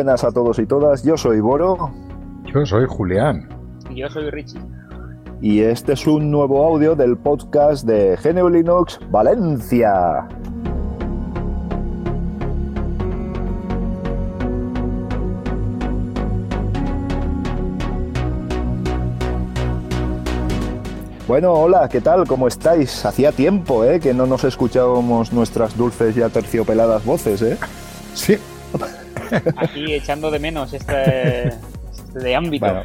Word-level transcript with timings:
Buenas 0.00 0.24
a 0.24 0.32
todos 0.32 0.58
y 0.58 0.64
todas. 0.64 1.02
Yo 1.02 1.18
soy 1.18 1.40
Boro. 1.40 1.90
Yo 2.54 2.64
soy 2.64 2.86
Julián. 2.88 3.46
Y 3.90 3.96
yo 3.96 4.08
soy 4.08 4.30
Richie. 4.30 4.58
Y 5.42 5.60
este 5.60 5.92
es 5.92 6.06
un 6.06 6.30
nuevo 6.30 6.64
audio 6.64 6.96
del 6.96 7.18
podcast 7.18 7.86
de 7.86 8.16
GNU 8.16 8.48
Linux 8.48 8.98
Valencia. 9.10 10.26
Bueno, 21.28 21.52
hola, 21.52 21.90
¿qué 21.90 22.00
tal? 22.00 22.26
¿Cómo 22.26 22.48
estáis? 22.48 23.04
Hacía 23.04 23.32
tiempo, 23.32 23.84
¿eh? 23.84 24.00
Que 24.00 24.14
no 24.14 24.24
nos 24.24 24.44
escuchábamos 24.44 25.34
nuestras 25.34 25.76
dulces 25.76 26.16
y 26.16 26.22
aterciopeladas 26.22 27.04
voces, 27.04 27.42
¿eh? 27.42 27.58
Sí. 28.14 28.38
Aquí 29.56 29.92
echando 29.92 30.30
de 30.30 30.38
menos 30.38 30.72
este, 30.72 31.48
este 31.48 32.34
ámbito. 32.34 32.82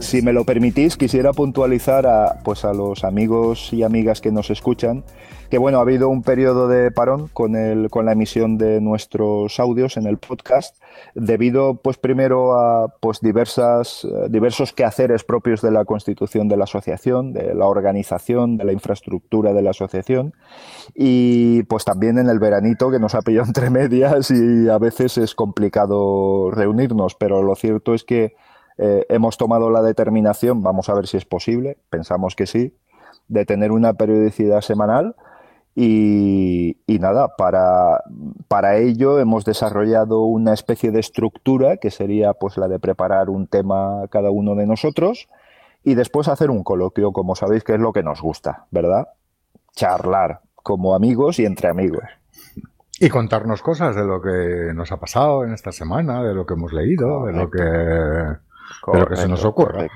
Si 0.00 0.22
me 0.22 0.32
lo 0.32 0.44
permitís, 0.44 0.96
quisiera 0.96 1.32
puntualizar 1.32 2.06
a, 2.06 2.40
pues 2.42 2.64
a 2.64 2.72
los 2.72 3.04
amigos 3.04 3.72
y 3.72 3.82
amigas 3.82 4.20
que 4.20 4.32
nos 4.32 4.50
escuchan 4.50 5.04
que 5.54 5.58
bueno, 5.58 5.78
ha 5.78 5.82
habido 5.82 6.08
un 6.08 6.22
periodo 6.22 6.66
de 6.66 6.90
parón 6.90 7.28
con, 7.28 7.54
el, 7.54 7.88
con 7.90 8.06
la 8.06 8.12
emisión 8.12 8.58
de 8.58 8.80
nuestros 8.80 9.60
audios 9.60 9.96
en 9.96 10.06
el 10.06 10.18
podcast, 10.18 10.76
debido 11.14 11.76
pues 11.76 11.98
primero 11.98 12.58
a 12.58 12.88
pues 13.00 13.20
diversas, 13.20 14.04
eh, 14.04 14.28
diversos 14.28 14.72
quehaceres 14.72 15.24
propios 15.24 15.60
de 15.62 15.70
la 15.70 15.84
constitución 15.84 16.48
de 16.48 16.56
la 16.56 16.64
asociación, 16.64 17.32
de 17.32 17.54
la 17.54 17.66
organización, 17.66 18.56
de 18.56 18.64
la 18.64 18.72
infraestructura 18.72 19.52
de 19.52 19.62
la 19.62 19.70
asociación, 19.70 20.34
y 20.94 21.62
pues 21.64 21.84
también 21.84 22.18
en 22.18 22.28
el 22.28 22.38
veranito 22.38 22.90
que 22.90 22.98
nos 22.98 23.14
ha 23.14 23.22
pillado 23.22 23.46
entre 23.46 23.70
medias 23.70 24.30
y 24.30 24.68
a 24.68 24.78
veces 24.78 25.18
es 25.18 25.34
complicado 25.34 26.50
reunirnos, 26.50 27.14
pero 27.14 27.42
lo 27.42 27.54
cierto 27.54 27.94
es 27.94 28.04
que 28.04 28.34
eh, 28.78 29.06
hemos 29.08 29.36
tomado 29.36 29.70
la 29.70 29.82
determinación, 29.82 30.62
vamos 30.62 30.88
a 30.88 30.94
ver 30.94 31.06
si 31.06 31.16
es 31.16 31.24
posible, 31.24 31.78
pensamos 31.90 32.34
que 32.34 32.46
sí, 32.46 32.76
de 33.28 33.44
tener 33.46 33.72
una 33.72 33.94
periodicidad 33.94 34.60
semanal 34.60 35.14
y, 35.76 36.76
nada, 37.00 37.36
para, 37.36 38.04
para, 38.46 38.76
ello 38.76 39.18
hemos 39.18 39.44
desarrollado 39.44 40.22
una 40.22 40.54
especie 40.54 40.92
de 40.92 41.00
estructura 41.00 41.78
que 41.78 41.90
sería 41.90 42.32
pues 42.32 42.56
la 42.56 42.68
de 42.68 42.78
preparar 42.78 43.28
un 43.28 43.48
tema 43.48 44.06
cada 44.08 44.30
uno 44.30 44.54
de 44.54 44.66
nosotros 44.66 45.28
y 45.82 45.96
después 45.96 46.28
hacer 46.28 46.50
un 46.50 46.62
coloquio, 46.62 47.12
como 47.12 47.34
sabéis 47.34 47.64
que 47.64 47.74
es 47.74 47.80
lo 47.80 47.92
que 47.92 48.04
nos 48.04 48.22
gusta, 48.22 48.66
¿verdad? 48.70 49.08
Charlar 49.74 50.40
como 50.54 50.94
amigos 50.94 51.38
y 51.40 51.44
entre 51.44 51.68
amigos. 51.68 52.04
Y 53.00 53.08
contarnos 53.08 53.60
cosas 53.60 53.96
de 53.96 54.04
lo 54.04 54.22
que 54.22 54.72
nos 54.74 54.92
ha 54.92 54.98
pasado 54.98 55.44
en 55.44 55.52
esta 55.52 55.72
semana, 55.72 56.22
de 56.22 56.34
lo 56.34 56.46
que 56.46 56.54
hemos 56.54 56.72
leído, 56.72 57.26
de 57.26 57.32
lo 57.32 57.50
que, 57.50 57.62
de 57.62 59.00
lo 59.00 59.06
que 59.06 59.16
se 59.16 59.28
nos 59.28 59.44
ocurre. 59.44 59.90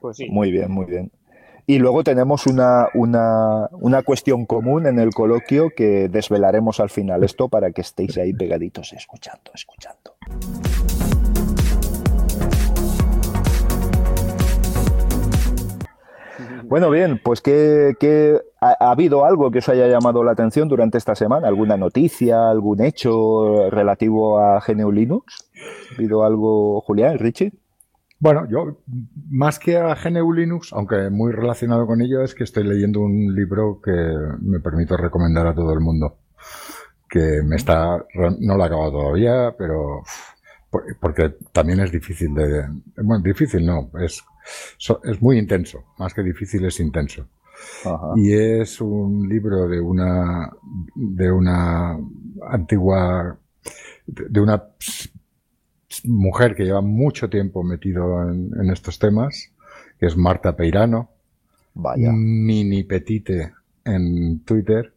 Pues 0.00 0.16
sí. 0.16 0.28
Muy 0.30 0.50
bien, 0.50 0.70
muy 0.70 0.86
bien. 0.86 1.12
Y 1.70 1.78
luego 1.78 2.02
tenemos 2.02 2.48
una, 2.48 2.88
una, 2.94 3.68
una, 3.70 4.02
cuestión 4.02 4.44
común 4.44 4.88
en 4.88 4.98
el 4.98 5.10
coloquio 5.10 5.70
que 5.70 6.08
desvelaremos 6.08 6.80
al 6.80 6.90
final 6.90 7.22
esto 7.22 7.48
para 7.48 7.70
que 7.70 7.82
estéis 7.82 8.18
ahí 8.18 8.32
pegaditos 8.32 8.92
escuchando, 8.92 9.52
escuchando. 9.54 10.16
Bueno, 16.64 16.90
bien, 16.90 17.20
pues 17.22 17.40
que, 17.40 18.40
ha, 18.60 18.76
ha, 18.80 18.90
habido 18.90 19.24
algo 19.24 19.52
que 19.52 19.58
os 19.58 19.68
haya 19.68 19.86
llamado 19.86 20.24
la 20.24 20.32
atención 20.32 20.66
durante 20.66 20.98
esta 20.98 21.14
semana? 21.14 21.46
¿Alguna 21.46 21.76
noticia, 21.76 22.50
algún 22.50 22.82
hecho 22.82 23.70
relativo 23.70 24.40
a 24.40 24.60
GNU 24.60 24.90
Linux? 24.90 25.48
¿Ha 25.92 25.94
habido 25.94 26.24
algo, 26.24 26.80
Julián, 26.80 27.16
Richie? 27.20 27.52
Bueno, 28.20 28.46
yo 28.50 28.82
más 29.30 29.58
que 29.58 29.78
a 29.78 29.94
GNU 29.94 30.32
Linux, 30.34 30.74
aunque 30.74 31.08
muy 31.08 31.32
relacionado 31.32 31.86
con 31.86 32.02
ello, 32.02 32.22
es 32.22 32.34
que 32.34 32.44
estoy 32.44 32.64
leyendo 32.64 33.00
un 33.00 33.34
libro 33.34 33.80
que 33.82 33.90
me 34.42 34.60
permito 34.60 34.94
recomendar 34.98 35.46
a 35.46 35.54
todo 35.54 35.72
el 35.72 35.80
mundo. 35.80 36.18
Que 37.08 37.42
me 37.42 37.56
está, 37.56 38.04
no 38.38 38.56
lo 38.56 38.62
he 38.62 38.66
acabado 38.66 38.92
todavía, 38.92 39.54
pero 39.56 40.02
porque 41.00 41.34
también 41.50 41.80
es 41.80 41.90
difícil 41.90 42.34
de, 42.34 42.66
bueno, 43.02 43.22
difícil 43.24 43.64
no, 43.64 43.90
es, 43.98 44.22
es 45.04 45.22
muy 45.22 45.38
intenso, 45.38 45.84
más 45.98 46.12
que 46.12 46.22
difícil 46.22 46.64
es 46.66 46.78
intenso. 46.78 47.26
Ajá. 47.84 48.12
Y 48.16 48.32
es 48.34 48.82
un 48.82 49.28
libro 49.28 49.66
de 49.66 49.80
una, 49.80 50.50
de 50.94 51.32
una 51.32 51.98
antigua, 52.50 53.38
de 54.06 54.40
una 54.40 54.62
mujer 56.04 56.54
que 56.54 56.64
lleva 56.64 56.80
mucho 56.80 57.28
tiempo 57.28 57.62
metido 57.62 58.22
en, 58.30 58.70
estos 58.70 58.98
temas, 58.98 59.50
que 59.98 60.06
es 60.06 60.16
Marta 60.16 60.56
Peirano, 60.56 61.10
Vaya. 61.74 62.10
mini 62.12 62.84
petite 62.84 63.52
en 63.84 64.40
Twitter, 64.44 64.92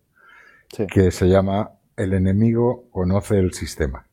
sí. 0.70 0.88
que 0.88 1.12
se 1.12 1.28
llama 1.28 1.72
El 1.96 2.14
enemigo 2.14 2.86
conoce 2.92 3.40
el 3.40 3.54
sistema 3.54 4.06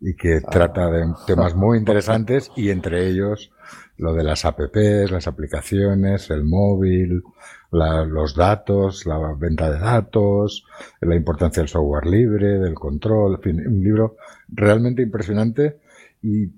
y 0.00 0.14
que 0.14 0.36
ah. 0.44 0.50
trata 0.50 0.90
de 0.90 1.06
temas 1.26 1.54
muy 1.54 1.78
interesantes 1.82 2.50
y 2.56 2.70
entre 2.70 3.06
ellos 3.08 3.52
lo 3.96 4.14
de 4.14 4.24
las 4.24 4.44
apps, 4.44 5.10
las 5.10 5.28
aplicaciones, 5.28 6.28
el 6.30 6.44
móvil, 6.44 7.22
la, 7.70 8.04
los 8.04 8.34
datos, 8.34 9.06
la 9.06 9.18
venta 9.38 9.70
de 9.70 9.78
datos, 9.78 10.66
la 11.00 11.14
importancia 11.14 11.62
del 11.62 11.68
software 11.68 12.06
libre, 12.06 12.58
del 12.58 12.74
control, 12.74 13.34
en 13.36 13.40
fin, 13.40 13.66
un 13.66 13.82
libro 13.82 14.16
realmente 14.48 15.02
impresionante 15.02 15.81
y 16.22 16.52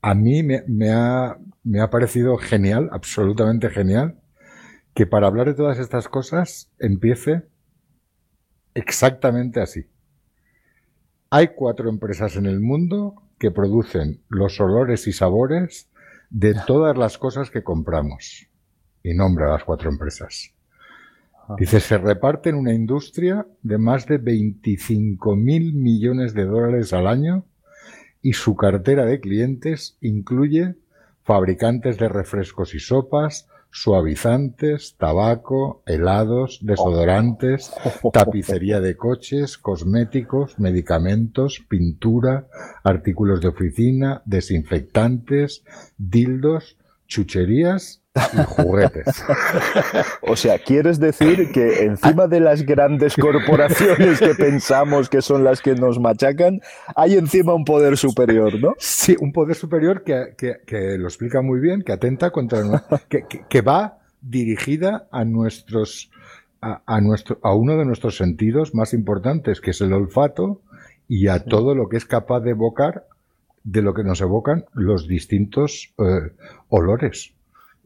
a 0.00 0.14
mí 0.14 0.42
me, 0.42 0.62
me, 0.66 0.90
ha, 0.90 1.36
me 1.64 1.80
ha 1.80 1.90
parecido 1.90 2.36
genial, 2.36 2.88
absolutamente 2.92 3.68
genial, 3.70 4.20
que 4.94 5.06
para 5.06 5.26
hablar 5.26 5.48
de 5.48 5.54
todas 5.54 5.78
estas 5.78 6.08
cosas 6.08 6.70
empiece 6.78 7.42
exactamente 8.74 9.60
así. 9.60 9.86
Hay 11.30 11.48
cuatro 11.48 11.90
empresas 11.90 12.36
en 12.36 12.46
el 12.46 12.60
mundo 12.60 13.14
que 13.38 13.50
producen 13.50 14.22
los 14.28 14.60
olores 14.60 15.06
y 15.06 15.12
sabores 15.12 15.90
de 16.30 16.54
todas 16.66 16.96
las 16.96 17.18
cosas 17.18 17.50
que 17.50 17.62
compramos. 17.62 18.48
Y 19.02 19.14
nombra 19.14 19.52
las 19.52 19.64
cuatro 19.64 19.90
empresas. 19.90 20.54
Dice, 21.56 21.80
se 21.80 21.96
reparten 21.96 22.54
una 22.54 22.74
industria 22.74 23.46
de 23.62 23.78
más 23.78 24.06
de 24.06 24.18
25 24.18 25.34
mil 25.36 25.72
millones 25.72 26.34
de 26.34 26.44
dólares 26.44 26.92
al 26.92 27.06
año 27.06 27.46
y 28.22 28.32
su 28.32 28.56
cartera 28.56 29.04
de 29.04 29.20
clientes 29.20 29.96
incluye 30.00 30.74
fabricantes 31.22 31.98
de 31.98 32.08
refrescos 32.08 32.74
y 32.74 32.78
sopas, 32.78 33.48
suavizantes, 33.70 34.96
tabaco, 34.96 35.82
helados, 35.86 36.60
desodorantes, 36.62 37.70
tapicería 38.12 38.80
de 38.80 38.96
coches, 38.96 39.58
cosméticos, 39.58 40.58
medicamentos, 40.58 41.64
pintura, 41.68 42.48
artículos 42.82 43.40
de 43.40 43.48
oficina, 43.48 44.22
desinfectantes, 44.24 45.64
dildos, 45.98 46.78
chucherías 47.06 48.02
y 48.32 48.44
juguetes. 48.44 49.24
o 50.22 50.36
sea, 50.36 50.58
¿quieres 50.58 50.98
decir 50.98 51.50
que 51.52 51.84
encima 51.84 52.26
de 52.26 52.40
las 52.40 52.62
grandes 52.64 53.16
corporaciones 53.16 54.18
que 54.18 54.34
pensamos 54.34 55.08
que 55.08 55.22
son 55.22 55.44
las 55.44 55.60
que 55.60 55.74
nos 55.74 55.98
machacan, 55.98 56.60
hay 56.96 57.16
encima 57.16 57.54
un 57.54 57.64
poder 57.64 57.96
superior, 57.96 58.60
¿no? 58.60 58.74
Sí, 58.78 59.16
un 59.20 59.32
poder 59.32 59.56
superior 59.56 60.02
que, 60.04 60.34
que, 60.36 60.56
que 60.66 60.98
lo 60.98 61.06
explica 61.08 61.42
muy 61.42 61.60
bien, 61.60 61.82
que 61.82 61.92
atenta 61.92 62.30
contra... 62.30 62.62
que, 63.08 63.24
que 63.48 63.60
va 63.60 63.98
dirigida 64.20 65.06
a 65.10 65.24
nuestros... 65.24 66.10
A, 66.60 66.82
a, 66.86 67.00
nuestro, 67.00 67.38
a 67.44 67.54
uno 67.54 67.76
de 67.76 67.84
nuestros 67.84 68.16
sentidos 68.16 68.74
más 68.74 68.92
importantes, 68.92 69.60
que 69.60 69.70
es 69.70 69.80
el 69.80 69.92
olfato, 69.92 70.60
y 71.06 71.28
a 71.28 71.44
todo 71.44 71.76
lo 71.76 71.88
que 71.88 71.96
es 71.96 72.04
capaz 72.04 72.40
de 72.40 72.50
evocar 72.50 73.04
de 73.64 73.82
lo 73.82 73.92
que 73.92 74.02
nos 74.02 74.20
evocan 74.20 74.64
los 74.72 75.06
distintos 75.06 75.92
eh, 75.98 76.32
olores. 76.68 77.34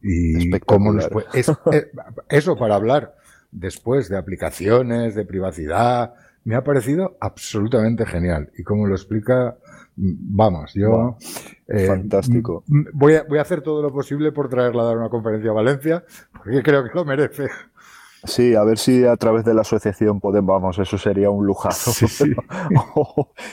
Y 0.03 0.51
cómo 0.61 0.93
nos 0.93 1.09
puede, 1.09 1.27
es, 1.35 1.49
eh, 1.73 1.91
eso 2.29 2.57
para 2.57 2.75
hablar 2.75 3.15
después 3.51 4.09
de 4.09 4.17
aplicaciones, 4.17 5.15
de 5.15 5.25
privacidad, 5.25 6.15
me 6.45 6.57
ha 6.57 6.65
parecido 6.65 7.17
absolutamente 7.21 8.05
genial. 8.07 8.51
Y 8.59 8.65
como 8.65 8.87
lo 8.87 8.95
explica, 8.95 9.57
vamos, 9.97 10.73
yo... 10.75 10.91
Wow. 10.91 11.17
Eh, 11.69 11.87
Fantástico. 11.87 12.65
Voy 12.67 13.15
a, 13.15 13.23
voy 13.23 13.39
a 13.39 13.43
hacer 13.43 13.63
todo 13.63 13.81
lo 13.83 13.93
posible 13.93 14.33
por 14.33 14.49
traerla 14.49 14.83
a 14.83 14.87
dar 14.87 14.99
una 14.99 15.09
conferencia 15.09 15.51
a 15.51 15.55
Valencia, 15.55 16.05
porque 16.33 16.63
creo 16.63 16.85
que 16.85 16.91
lo 16.95 17.05
merece. 17.05 17.49
Sí, 18.25 18.55
a 18.55 18.63
ver 18.63 18.79
si 18.79 19.05
a 19.05 19.17
través 19.17 19.45
de 19.45 19.53
la 19.53 19.63
asociación 19.63 20.21
podemos, 20.21 20.49
vamos, 20.49 20.79
eso 20.79 20.97
sería 20.97 21.31
un 21.31 21.45
lujazo. 21.45 21.91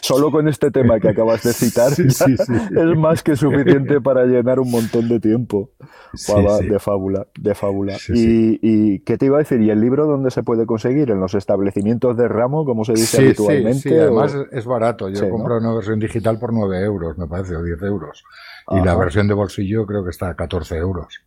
Solo 0.02 0.32
con 0.32 0.48
este 0.48 0.70
tema 0.70 1.00
que 1.00 1.10
acabas 1.10 1.44
de 1.44 1.54
citar 1.54 1.92
es 1.94 2.98
más 2.98 3.24
que 3.24 3.36
suficiente 3.36 4.00
para 4.02 4.26
llenar 4.26 4.60
un 4.60 4.70
montón 4.70 5.10
de 5.10 5.20
tiempo 5.20 5.72
de 6.14 6.80
fábula, 6.80 7.28
de 7.38 7.56
fábula. 7.56 7.98
Y, 8.10 9.00
qué 9.00 9.18
te 9.18 9.26
iba 9.26 9.38
a 9.38 9.40
decir? 9.40 9.60
¿Y 9.62 9.72
el 9.72 9.82
libro 9.82 10.06
dónde 10.06 10.30
se 10.30 10.44
puede 10.44 10.66
conseguir? 10.66 11.10
¿En 11.10 11.20
los 11.20 11.34
establecimientos 11.34 12.16
de 12.16 12.28
ramo, 12.28 12.66
como 12.66 12.84
se 12.84 12.94
dice 12.94 13.18
habitualmente? 13.18 13.90
Sí, 13.90 13.96
además 13.96 14.36
es 14.52 14.66
barato. 14.66 15.10
Yo 15.10 15.30
compro 15.30 15.58
una 15.58 15.74
versión 15.74 16.00
digital 16.00 16.38
por 16.38 16.54
9 16.54 16.84
euros, 16.84 17.18
me 17.18 17.28
parece, 17.28 17.56
o 17.56 17.64
10 17.64 17.82
euros. 17.84 18.24
Y 18.72 18.82
la 18.86 18.96
versión 18.96 19.28
de 19.28 19.34
bolsillo 19.34 19.86
creo 19.86 20.04
que 20.04 20.12
está 20.12 20.30
a 20.30 20.36
14 20.36 20.78
euros. 20.78 21.22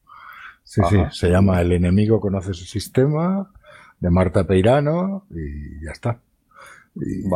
Sí, 0.73 0.81
sí, 0.89 0.97
se 1.11 1.29
llama 1.29 1.61
El 1.61 1.73
enemigo 1.73 2.19
conoce 2.19 2.55
su 2.55 2.65
sistema, 2.65 3.47
de 4.01 4.09
Marta 4.09 4.45
Peirano, 4.45 5.27
y 5.29 5.85
ya 5.85 5.91
está. 5.91 6.19
Y, 6.97 7.29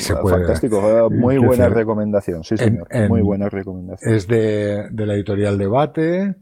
Fantástico, 0.00 1.08
muy 1.08 1.38
buena 1.38 1.68
recomendación, 1.68 2.42
sí 2.42 2.56
señor, 2.56 2.88
muy 3.08 3.20
buena 3.20 3.48
recomendación. 3.48 4.12
Es 4.12 4.26
de, 4.26 4.88
de 4.90 5.06
la 5.06 5.14
editorial 5.14 5.56
Debate 5.56 6.34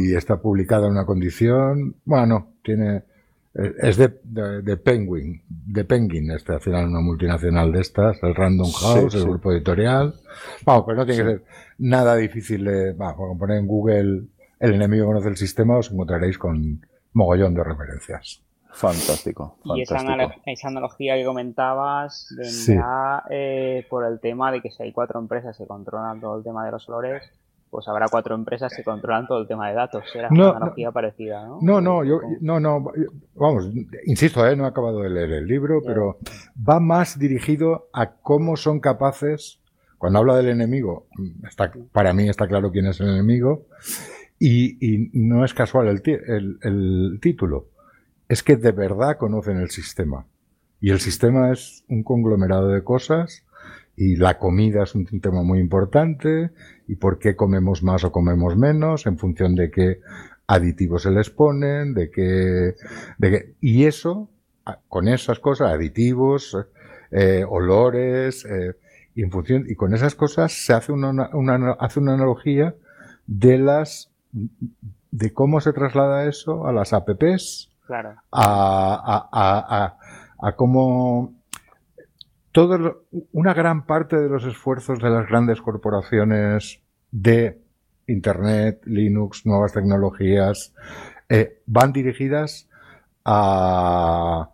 y 0.00 0.12
está 0.16 0.40
publicada 0.40 0.86
en 0.86 0.94
una 0.94 1.06
condición, 1.06 1.94
bueno, 2.04 2.54
tiene, 2.64 3.04
es 3.54 3.96
de, 3.98 4.12
de, 4.24 4.76
Penguin, 4.76 5.40
de 5.48 5.84
Penguin, 5.84 6.32
este 6.32 6.54
al 6.54 6.60
final 6.60 6.88
una 6.88 7.00
multinacional 7.00 7.70
de 7.70 7.80
estas, 7.80 8.20
el 8.24 8.34
Random 8.34 8.72
House, 8.72 9.14
el 9.14 9.22
grupo 9.22 9.52
editorial. 9.52 10.14
Vamos, 10.64 10.82
pero 10.84 10.98
no 10.98 11.06
tiene 11.06 11.22
que 11.22 11.28
ser 11.28 11.44
nada 11.78 12.16
difícil 12.16 12.64
de, 12.64 12.92
vamos, 12.92 13.38
poner 13.38 13.58
en 13.58 13.68
Google 13.68 14.22
el 14.58 14.74
enemigo 14.74 15.06
conoce 15.06 15.28
el 15.28 15.36
sistema, 15.36 15.78
os 15.78 15.90
encontraréis 15.90 16.38
con 16.38 16.80
mogollón 17.12 17.54
de 17.54 17.64
referencias. 17.64 18.42
Fantástico. 18.72 19.56
Y 19.64 19.82
esa, 19.82 19.98
analogía 20.68 21.16
que 21.16 21.24
comentabas 21.24 22.28
vendrá 22.36 23.24
eh, 23.30 23.86
por 23.88 24.04
el 24.04 24.20
tema 24.20 24.52
de 24.52 24.60
que 24.60 24.70
si 24.70 24.82
hay 24.82 24.92
cuatro 24.92 25.18
empresas 25.18 25.56
que 25.56 25.66
controlan 25.66 26.20
todo 26.20 26.36
el 26.36 26.44
tema 26.44 26.66
de 26.66 26.72
los 26.72 26.86
olores, 26.90 27.22
pues 27.70 27.88
habrá 27.88 28.06
cuatro 28.10 28.34
empresas 28.34 28.74
que 28.76 28.84
controlan 28.84 29.26
todo 29.26 29.40
el 29.40 29.48
tema 29.48 29.68
de 29.68 29.74
datos. 29.74 30.04
Era 30.14 30.28
una 30.30 30.50
analogía 30.50 30.92
parecida, 30.92 31.46
¿no? 31.46 31.58
No, 31.62 31.80
no, 31.80 32.04
yo, 32.04 32.20
no, 32.40 32.60
no, 32.60 32.92
vamos, 33.34 33.70
insisto, 34.04 34.46
¿eh? 34.46 34.54
no 34.54 34.64
he 34.64 34.68
acabado 34.68 35.00
de 35.00 35.10
leer 35.10 35.32
el 35.32 35.46
libro, 35.46 35.80
pero 35.84 36.18
va 36.56 36.78
más 36.78 37.18
dirigido 37.18 37.88
a 37.94 38.12
cómo 38.12 38.56
son 38.56 38.80
capaces, 38.80 39.60
cuando 39.98 40.18
habla 40.18 40.36
del 40.36 40.48
enemigo, 40.48 41.06
está, 41.48 41.72
para 41.92 42.12
mí 42.12 42.28
está 42.28 42.46
claro 42.46 42.70
quién 42.70 42.86
es 42.86 43.00
el 43.00 43.08
enemigo, 43.08 43.66
y, 44.38 45.10
no 45.12 45.44
es 45.44 45.54
casual 45.54 45.88
el, 45.88 46.58
el, 46.62 47.18
título, 47.20 47.68
es 48.28 48.42
que 48.42 48.56
de 48.56 48.72
verdad 48.72 49.16
conocen 49.18 49.58
el 49.58 49.70
sistema. 49.70 50.26
Y 50.80 50.90
el 50.90 51.00
sistema 51.00 51.52
es 51.52 51.84
un 51.88 52.02
conglomerado 52.02 52.68
de 52.68 52.84
cosas 52.84 53.44
y 53.96 54.16
la 54.16 54.38
comida 54.38 54.82
es 54.82 54.94
un 54.94 55.06
tema 55.20 55.42
muy 55.42 55.58
importante. 55.58 56.50
Y 56.86 56.96
por 56.96 57.18
qué 57.18 57.34
comemos 57.34 57.82
más 57.82 58.04
o 58.04 58.12
comemos 58.12 58.56
menos 58.56 59.06
en 59.06 59.18
función 59.18 59.54
de 59.54 59.70
qué 59.70 60.00
aditivos 60.46 61.02
se 61.02 61.10
les 61.10 61.30
ponen, 61.30 61.94
de 61.94 62.10
qué, 62.10 62.74
de 63.18 63.30
qué, 63.30 63.54
y 63.60 63.84
eso, 63.84 64.30
con 64.88 65.08
esas 65.08 65.38
cosas, 65.38 65.72
aditivos, 65.72 66.56
eh, 67.10 67.44
olores, 67.48 68.44
eh, 68.44 68.74
y 69.14 69.22
en 69.22 69.30
función, 69.30 69.64
y 69.68 69.74
con 69.74 69.94
esas 69.94 70.14
cosas 70.14 70.52
se 70.52 70.72
hace 70.72 70.92
una, 70.92 71.30
una, 71.34 71.72
hace 71.80 72.00
una 72.00 72.14
analogía 72.14 72.74
de 73.26 73.58
las 73.58 74.12
de 75.10 75.32
cómo 75.32 75.60
se 75.60 75.72
traslada 75.72 76.26
eso 76.26 76.66
a 76.66 76.72
las 76.72 76.92
apps, 76.92 77.70
claro. 77.86 78.16
a, 78.32 79.28
a, 79.32 79.96
a, 80.38 80.56
cómo 80.56 81.34
todo 82.52 83.04
una 83.32 83.54
gran 83.54 83.86
parte 83.86 84.16
de 84.16 84.28
los 84.28 84.44
esfuerzos 84.44 84.98
de 84.98 85.10
las 85.10 85.26
grandes 85.28 85.60
corporaciones 85.60 86.82
de 87.10 87.62
Internet, 88.06 88.82
Linux, 88.84 89.46
nuevas 89.46 89.72
tecnologías, 89.72 90.74
eh, 91.28 91.62
van 91.66 91.92
dirigidas 91.92 92.68
a, 93.24 94.50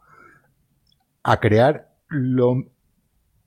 a 1.22 1.40
crear 1.40 1.90
lo, 2.08 2.64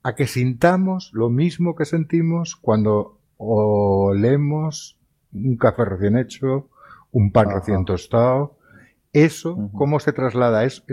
a 0.02 0.14
que 0.14 0.26
sintamos 0.26 1.10
lo 1.12 1.30
mismo 1.30 1.74
que 1.74 1.84
sentimos 1.84 2.56
cuando 2.56 3.18
olemos 3.38 4.95
un 5.44 5.56
café 5.56 5.84
recién 5.84 6.16
hecho, 6.16 6.68
un 7.12 7.32
pan 7.32 7.50
recién 7.50 7.84
tostado. 7.84 8.56
Eso, 9.12 9.70
¿cómo 9.72 9.98
se 10.00 10.12
traslada? 10.12 10.64
Es, 10.64 10.84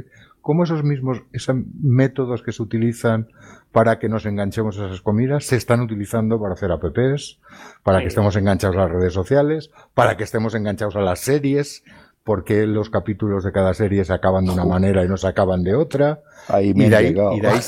¿Cómo 0.44 0.66
esos 0.66 0.84
mismos 0.84 1.24
esos 1.32 1.56
métodos 1.82 2.44
que 2.44 2.52
se 2.52 2.62
utilizan 2.62 3.30
para 3.72 3.98
que 3.98 4.10
nos 4.10 4.26
enganchemos 4.26 4.78
a 4.78 4.88
esas 4.88 5.02
comidas 5.02 5.46
se 5.46 5.56
están 5.56 5.80
utilizando 5.80 6.40
para 6.40 6.54
hacer 6.54 6.70
apps, 6.72 7.40
para 7.82 8.02
que 8.02 8.08
estemos 8.08 8.36
enganchados 8.36 8.76
a 8.76 8.82
las 8.82 8.92
redes 8.92 9.14
sociales, 9.14 9.72
para 9.94 10.18
que 10.18 10.26
estemos 10.26 10.54
enganchados 10.54 10.98
a 10.98 11.00
las 11.00 11.22
series, 11.22 11.86
porque 12.26 12.68
los 12.68 12.90
capítulos 12.90 13.46
de 13.46 13.54
cada 13.54 13.74
serie 13.74 14.04
se 14.04 14.12
acaban 14.12 14.44
de 14.44 14.52
una 14.52 14.66
manera 14.66 15.06
y 15.06 15.08
no 15.08 15.16
se 15.16 15.28
acaban 15.28 15.64
de 15.64 15.76
otra. 15.76 16.24
Ahí 16.50 16.74
me 16.74 16.88
y, 16.88 16.90
de 16.90 16.96
ahí, 16.98 17.08
y 17.08 17.40
de 17.40 17.48
ahí 17.48 17.60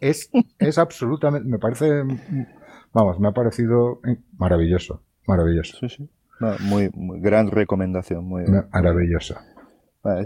es, 0.00 0.30
es 0.58 0.78
absolutamente, 0.78 1.48
me 1.48 1.58
parece, 1.58 2.04
vamos, 2.92 3.18
me 3.18 3.28
ha 3.28 3.32
parecido 3.32 4.00
maravilloso, 4.36 5.02
maravilloso. 5.26 5.78
Sí, 5.80 5.88
sí 5.88 6.10
muy, 6.60 6.90
gran 7.20 7.50
recomendación, 7.50 8.24
muy 8.24 8.44
maravillosa. 8.72 9.44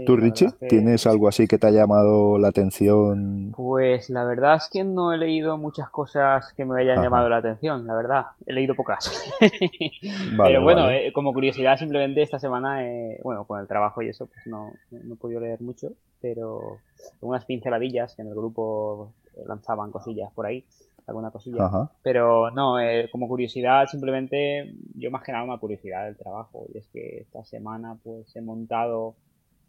¿Tú, 0.05 0.15
Richie, 0.15 0.49
tienes 0.69 1.05
algo 1.07 1.27
así 1.27 1.47
que 1.47 1.57
te 1.57 1.67
ha 1.67 1.71
llamado 1.71 2.37
la 2.37 2.49
atención? 2.49 3.51
Pues 3.55 4.09
la 4.09 4.23
verdad 4.23 4.55
es 4.55 4.69
que 4.71 4.83
no 4.83 5.11
he 5.11 5.17
leído 5.17 5.57
muchas 5.57 5.89
cosas 5.89 6.53
que 6.53 6.63
me 6.63 6.79
hayan 6.79 7.01
llamado 7.01 7.27
la 7.27 7.37
atención, 7.37 7.85
la 7.85 7.95
verdad. 7.95 8.25
He 8.45 8.53
leído 8.53 8.75
pocas. 8.75 9.11
Pero 10.37 10.63
bueno, 10.63 10.89
eh, 10.89 11.11
como 11.13 11.33
curiosidad, 11.33 11.77
simplemente 11.77 12.21
esta 12.21 12.39
semana, 12.39 12.81
bueno, 13.23 13.45
con 13.45 13.59
el 13.59 13.67
trabajo 13.67 14.01
y 14.01 14.09
eso, 14.09 14.27
pues 14.27 14.45
no, 14.45 14.71
no 14.91 15.15
he 15.15 15.17
podido 15.17 15.41
leer 15.41 15.59
mucho, 15.61 15.89
pero 16.21 16.77
unas 17.19 17.43
pinceladillas 17.43 18.15
que 18.15 18.21
en 18.21 18.29
el 18.29 18.35
grupo 18.35 19.11
lanzaban 19.45 19.91
cosillas 19.91 20.31
por 20.33 20.45
ahí 20.45 20.63
alguna 21.07 21.31
cosilla. 21.31 21.69
Pero 22.01 22.51
no, 22.51 22.79
eh, 22.79 23.09
como 23.11 23.27
curiosidad, 23.27 23.87
simplemente, 23.87 24.75
yo 24.95 25.11
más 25.11 25.23
que 25.23 25.31
nada 25.31 25.43
una 25.43 25.57
curiosidad 25.57 26.05
del 26.05 26.17
trabajo. 26.17 26.67
Y 26.73 26.77
es 26.77 26.87
que 26.87 27.19
esta 27.19 27.43
semana 27.43 27.97
pues 28.03 28.35
he 28.35 28.41
montado 28.41 29.15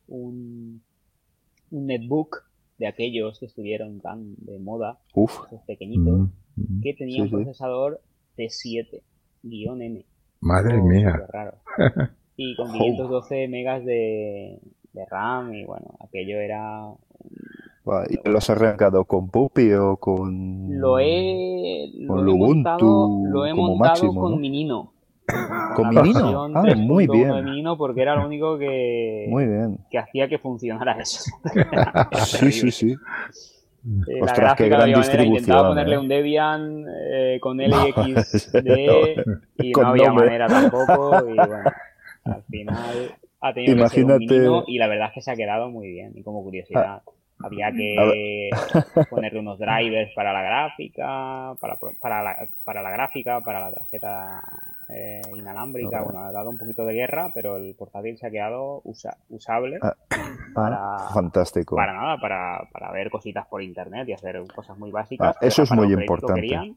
un, 0.09 0.83
un 1.71 1.87
netbook 1.87 2.45
de 2.79 2.87
aquellos 2.87 3.39
que 3.39 3.47
estuvieron 3.47 4.01
tan 4.01 4.35
de 4.37 4.59
moda, 4.59 4.99
Uf. 5.15 5.33
pequeñitos, 5.67 6.29
mm, 6.57 6.79
mm. 6.79 6.81
que 6.83 6.95
tenía 6.95 7.23
un 7.23 7.31
procesador 7.31 8.01
T7-N. 8.37 10.05
Madre 10.41 10.83
mía. 10.83 11.27
Raro. 11.29 11.59
Y 12.37 12.57
con 12.57 12.73
512 12.73 13.47
megas 13.47 13.85
de, 13.85 14.59
de 14.93 15.07
RAM 15.07 15.55
y 15.55 15.65
bueno, 15.65 15.97
aquello 16.01 16.41
era 16.41 16.93
¿Y 18.09 18.29
lo 18.29 18.39
has 18.39 18.49
arrancado 18.49 19.05
con 19.05 19.29
Puppy 19.29 19.73
o 19.73 19.97
con. 19.97 20.79
Lo 20.81 20.99
he. 20.99 21.91
Lo 21.99 22.21
he 22.21 22.35
montado, 22.35 23.21
lo 23.27 23.45
he 23.45 23.53
montado 23.53 24.15
con 24.15 24.41
Minino. 24.41 24.93
¿Con 25.75 25.89
Minino? 25.91 26.45
Ah, 26.55 26.75
muy 26.77 27.07
bien. 27.07 27.33
De 27.33 27.43
Minino 27.43 27.77
porque 27.77 28.03
era 28.03 28.17
lo 28.17 28.27
único 28.27 28.59
que. 28.59 29.27
Muy 29.29 29.47
bien. 29.47 29.79
Que 29.91 29.99
hacía 29.99 30.29
que 30.29 30.39
funcionara 30.39 30.99
eso. 30.99 31.31
sí, 32.25 32.53
sí, 32.53 32.71
sí. 32.71 32.97
Eh, 34.09 34.23
Ostras, 34.23 34.55
qué 34.55 34.69
gran 34.69 34.87
distribución. 34.87 35.27
Intentaba 35.27 35.69
ponerle 35.69 35.95
¿eh? 35.95 35.99
un 35.99 36.09
Debian 36.09 36.85
eh, 36.89 37.39
con 37.39 37.59
LXD 37.59 38.67
y 39.59 39.73
no 39.77 39.87
había 39.87 40.11
manera 40.11 40.47
tampoco. 40.47 41.19
Y 41.29 41.35
bueno, 41.35 41.71
al 42.25 42.43
final 42.45 43.15
ha 43.41 43.53
tenido 43.53 43.75
Imagínate... 43.75 44.27
que 44.27 44.29
ser 44.29 44.41
un 44.41 44.47
Minino 44.47 44.65
y 44.67 44.79
la 44.79 44.89
verdad 44.89 45.09
es 45.09 45.15
que 45.15 45.21
se 45.21 45.31
ha 45.31 45.37
quedado 45.37 45.71
muy 45.71 45.91
bien. 45.91 46.13
Y 46.17 46.23
como 46.23 46.43
curiosidad. 46.43 47.03
Había 47.45 47.71
que 47.73 48.51
ponerle 49.11 49.41
unos 49.41 49.59
drivers 49.59 50.13
para 50.15 50.33
la 50.33 50.43
gráfica, 50.43 51.55
para, 51.61 51.77
para, 52.01 52.23
la, 52.23 52.49
para 52.65 52.83
la 52.83 52.91
gráfica, 52.91 53.41
para 53.41 53.61
la 53.61 53.73
tarjeta 53.73 54.43
eh, 54.89 55.21
inalámbrica. 55.37 56.03
Bueno, 56.03 56.21
ha 56.21 56.33
dado 56.33 56.51
un 56.51 56.59
poquito 56.59 56.85
de 56.85 56.95
guerra, 56.95 57.31
pero 57.35 57.57
el 57.57 57.75
portátil 57.75 58.17
se 58.17 58.27
ha 58.27 58.31
quedado 58.31 58.83
usable. 59.29 59.79
Ah, 59.83 59.95
ah, 60.11 60.37
para, 60.55 60.99
fantástico. 61.13 61.77
Para 61.77 61.93
nada, 61.93 62.19
para, 62.19 62.69
para 62.73 62.93
ver 62.93 63.11
cositas 63.11 63.47
por 63.47 63.63
internet 63.63 64.09
y 64.09 64.13
hacer 64.13 64.43
cosas 64.55 64.79
muy 64.79 64.91
básicas. 64.91 65.37
Ah, 65.37 65.39
eso 65.45 65.63
es 65.63 65.73
muy 65.73 65.93
importante. 65.93 66.75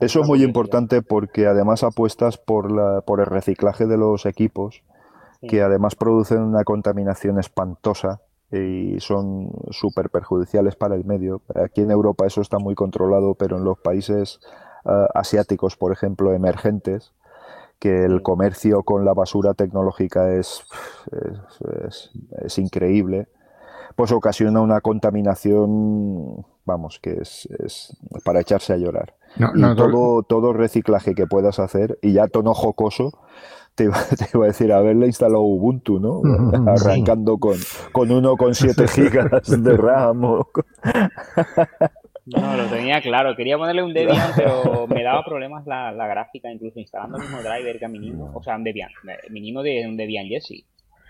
Eso 0.00 0.20
es 0.20 0.28
muy 0.28 0.42
importante 0.42 1.02
porque 1.02 1.46
además 1.46 1.82
apuestas 1.82 2.38
por, 2.38 2.70
la, 2.70 3.00
por 3.02 3.20
el 3.20 3.26
reciclaje 3.26 3.86
de 3.86 3.96
los 3.96 4.26
equipos, 4.26 4.82
que 5.48 5.60
además 5.60 5.96
producen 5.96 6.40
una 6.40 6.62
contaminación 6.64 7.38
espantosa 7.38 8.20
y 8.52 9.00
son 9.00 9.50
súper 9.70 10.10
perjudiciales 10.10 10.76
para 10.76 10.94
el 10.94 11.04
medio. 11.04 11.40
Aquí 11.54 11.80
en 11.80 11.90
Europa 11.90 12.26
eso 12.26 12.42
está 12.42 12.58
muy 12.58 12.74
controlado, 12.74 13.34
pero 13.34 13.56
en 13.56 13.64
los 13.64 13.78
países 13.78 14.40
eh, 14.84 15.06
asiáticos, 15.14 15.76
por 15.76 15.92
ejemplo, 15.92 16.34
emergentes, 16.34 17.12
que 17.78 18.04
el 18.04 18.22
comercio 18.22 18.82
con 18.84 19.04
la 19.04 19.14
basura 19.14 19.54
tecnológica 19.54 20.32
es, 20.34 20.64
es, 22.44 22.58
increíble, 22.58 23.26
pues 23.96 24.12
ocasiona 24.12 24.60
una 24.60 24.80
contaminación, 24.80 26.46
vamos, 26.64 27.00
que 27.02 27.14
es, 27.22 27.46
es 27.58 27.96
para 28.24 28.40
echarse 28.40 28.72
a 28.72 28.76
llorar. 28.76 29.14
y 29.36 29.62
todo, 29.74 30.22
todo 30.22 30.52
reciclaje 30.52 31.16
que 31.16 31.26
puedas 31.26 31.58
hacer, 31.58 31.98
y 32.02 32.12
ya 32.12 32.28
tono 32.28 32.54
jocoso, 32.54 33.18
te 33.74 33.84
iba, 33.84 33.94
te 34.18 34.26
iba, 34.34 34.44
a 34.44 34.48
decir, 34.48 34.72
haberle 34.72 35.06
instalado 35.06 35.42
Ubuntu, 35.42 36.00
¿no? 36.00 36.22
Arrancando 36.70 37.38
con, 37.38 37.58
con 37.92 38.08
1,7 38.08 38.88
gigas 38.94 39.62
de 39.62 39.76
RAM. 39.76 40.20
No, 42.24 42.56
lo 42.56 42.66
tenía 42.66 43.00
claro. 43.00 43.34
Quería 43.34 43.58
ponerle 43.58 43.82
un 43.82 43.92
Debian, 43.92 44.32
pero 44.36 44.86
me 44.86 45.02
daba 45.02 45.24
problemas 45.24 45.66
la, 45.66 45.92
la 45.92 46.06
gráfica, 46.06 46.50
incluso 46.50 46.78
instalando 46.78 47.18
el 47.18 47.24
mismo 47.24 47.38
driver 47.42 47.78
que 47.78 47.84
a 47.84 47.88
Minimo. 47.88 48.32
O 48.34 48.42
sea, 48.42 48.56
un 48.56 48.64
Debian. 48.64 48.90
Minimo 49.30 49.62
de 49.62 49.86
un 49.86 49.96
Debian 49.96 50.26
Jesse. 50.26 50.64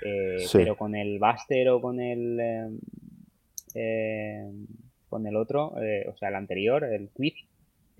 Eh, 0.05 0.47
Pero 0.53 0.77
con 0.77 0.95
el 0.95 1.19
Buster 1.19 1.69
o 1.71 1.81
con 1.81 2.01
el... 2.01 2.41
Eh, 2.41 2.69
eh, 3.75 4.51
con 5.09 5.27
el 5.27 5.37
otro, 5.37 5.75
eh, 5.79 6.07
o 6.09 6.17
sea, 6.17 6.31
el 6.31 6.37
anterior, 6.37 6.85
el 6.85 7.11
Quiz, 7.11 7.35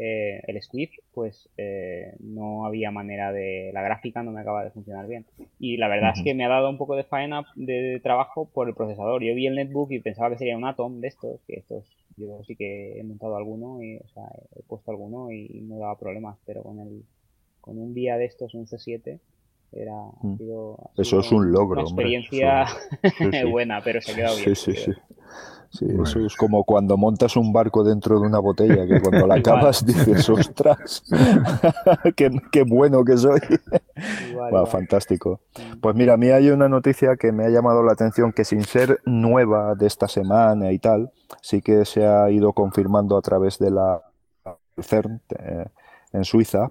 eh, 0.03 0.43
el 0.47 0.61
Swift, 0.63 0.93
pues 1.13 1.49
eh, 1.57 2.15
no 2.21 2.67
había 2.67 2.91
manera 2.91 3.33
de... 3.33 3.71
La 3.73 3.83
gráfica 3.83 4.23
no 4.23 4.33
me 4.33 4.41
acaba 4.41 4.65
de 4.65 4.71
funcionar 4.71 5.07
bien. 5.07 5.27
Y 5.59 5.77
la 5.77 5.89
verdad 5.89 6.13
es 6.17 6.23
que 6.23 6.35
me 6.35 6.45
ha 6.45 6.49
dado 6.49 6.71
un 6.71 6.79
poco 6.79 6.97
de 6.97 7.05
faena 7.05 7.45
de, 7.55 8.01
trabajo 8.03 8.49
por 8.53 8.69
el 8.69 8.75
procesador. 8.75 9.23
Yo 9.23 9.35
vi 9.35 9.47
el 9.47 9.55
netbook 9.55 9.93
y 9.93 10.01
pensaba 10.01 10.31
que 10.31 10.39
sería 10.39 10.57
un 10.57 10.65
Atom 10.65 11.01
de 11.01 11.09
estos, 11.09 11.41
que 11.47 11.55
estos 11.55 11.85
yo 12.17 12.43
sí 12.45 12.57
que 12.57 12.99
he 12.99 13.05
montado 13.05 13.37
alguno 13.37 13.83
y, 13.83 13.97
o 13.97 14.09
sea, 14.09 14.25
he 14.57 14.63
puesto 14.65 14.91
alguno 14.91 15.31
y 15.31 15.63
no 15.63 15.79
daba 15.79 15.99
problemas, 15.99 16.37
pero 16.45 16.63
con 16.63 16.79
el 16.79 17.05
con 17.63 17.79
un 17.79 17.95
día 17.95 18.19
de 18.19 18.27
estos, 18.27 18.55
un 18.55 18.67
C7, 18.67 19.21
era, 19.73 19.95
mm. 20.21 20.37
Eso 20.99 21.21
es 21.21 21.33
un 21.33 21.51
logro. 21.51 21.81
Una 21.81 21.89
experiencia 21.89 22.67
buena, 23.51 23.81
pero 23.83 24.03
se 24.03 24.13
ha 24.13 24.15
quedado 24.17 24.37
bien. 24.37 24.55
Sí, 24.55 24.73
sí, 25.73 25.87
eso 26.03 26.21
es 26.21 26.37
como 26.37 26.65
cuando 26.65 26.97
montas 26.97 27.37
un 27.37 27.53
barco 27.53 27.83
dentro 27.83 28.21
de 28.21 28.27
una 28.27 28.39
botella, 28.39 28.87
que 28.87 29.01
cuando 29.01 29.27
la 29.27 29.35
acabas 29.37 29.85
dices, 29.85 30.29
ostras, 30.29 31.03
qué, 32.17 32.63
bueno 32.67 33.05
que 33.05 33.17
soy. 33.17 33.41
fantástico. 34.67 35.41
Mm. 35.57 35.81
Pues 35.81 35.97
mira, 35.97 36.15
a 36.15 36.17
mí 36.17 36.29
hay 36.29 36.51
una 36.51 36.69
noticia 36.69 37.17
que 37.17 37.33
me 37.33 37.45
ha 37.45 37.49
llamado 37.49 37.83
la 37.83 37.93
atención, 37.93 38.33
que 38.33 38.45
sin 38.45 38.65
ser 38.65 39.01
nueva 39.05 39.75
de 39.75 39.87
esta 39.87 40.09
semana 40.09 40.73
y 40.73 40.79
tal, 40.79 41.11
sí 41.41 41.63
que 41.63 41.85
se 41.85 42.07
ha 42.07 42.31
ido 42.31 42.53
confirmando 42.53 43.17
a 43.17 43.23
través 43.23 43.59
de 43.59 43.71
la 43.71 44.01
CERN 44.81 45.21
eh, 45.39 45.67
en 46.13 46.25
Suiza, 46.25 46.71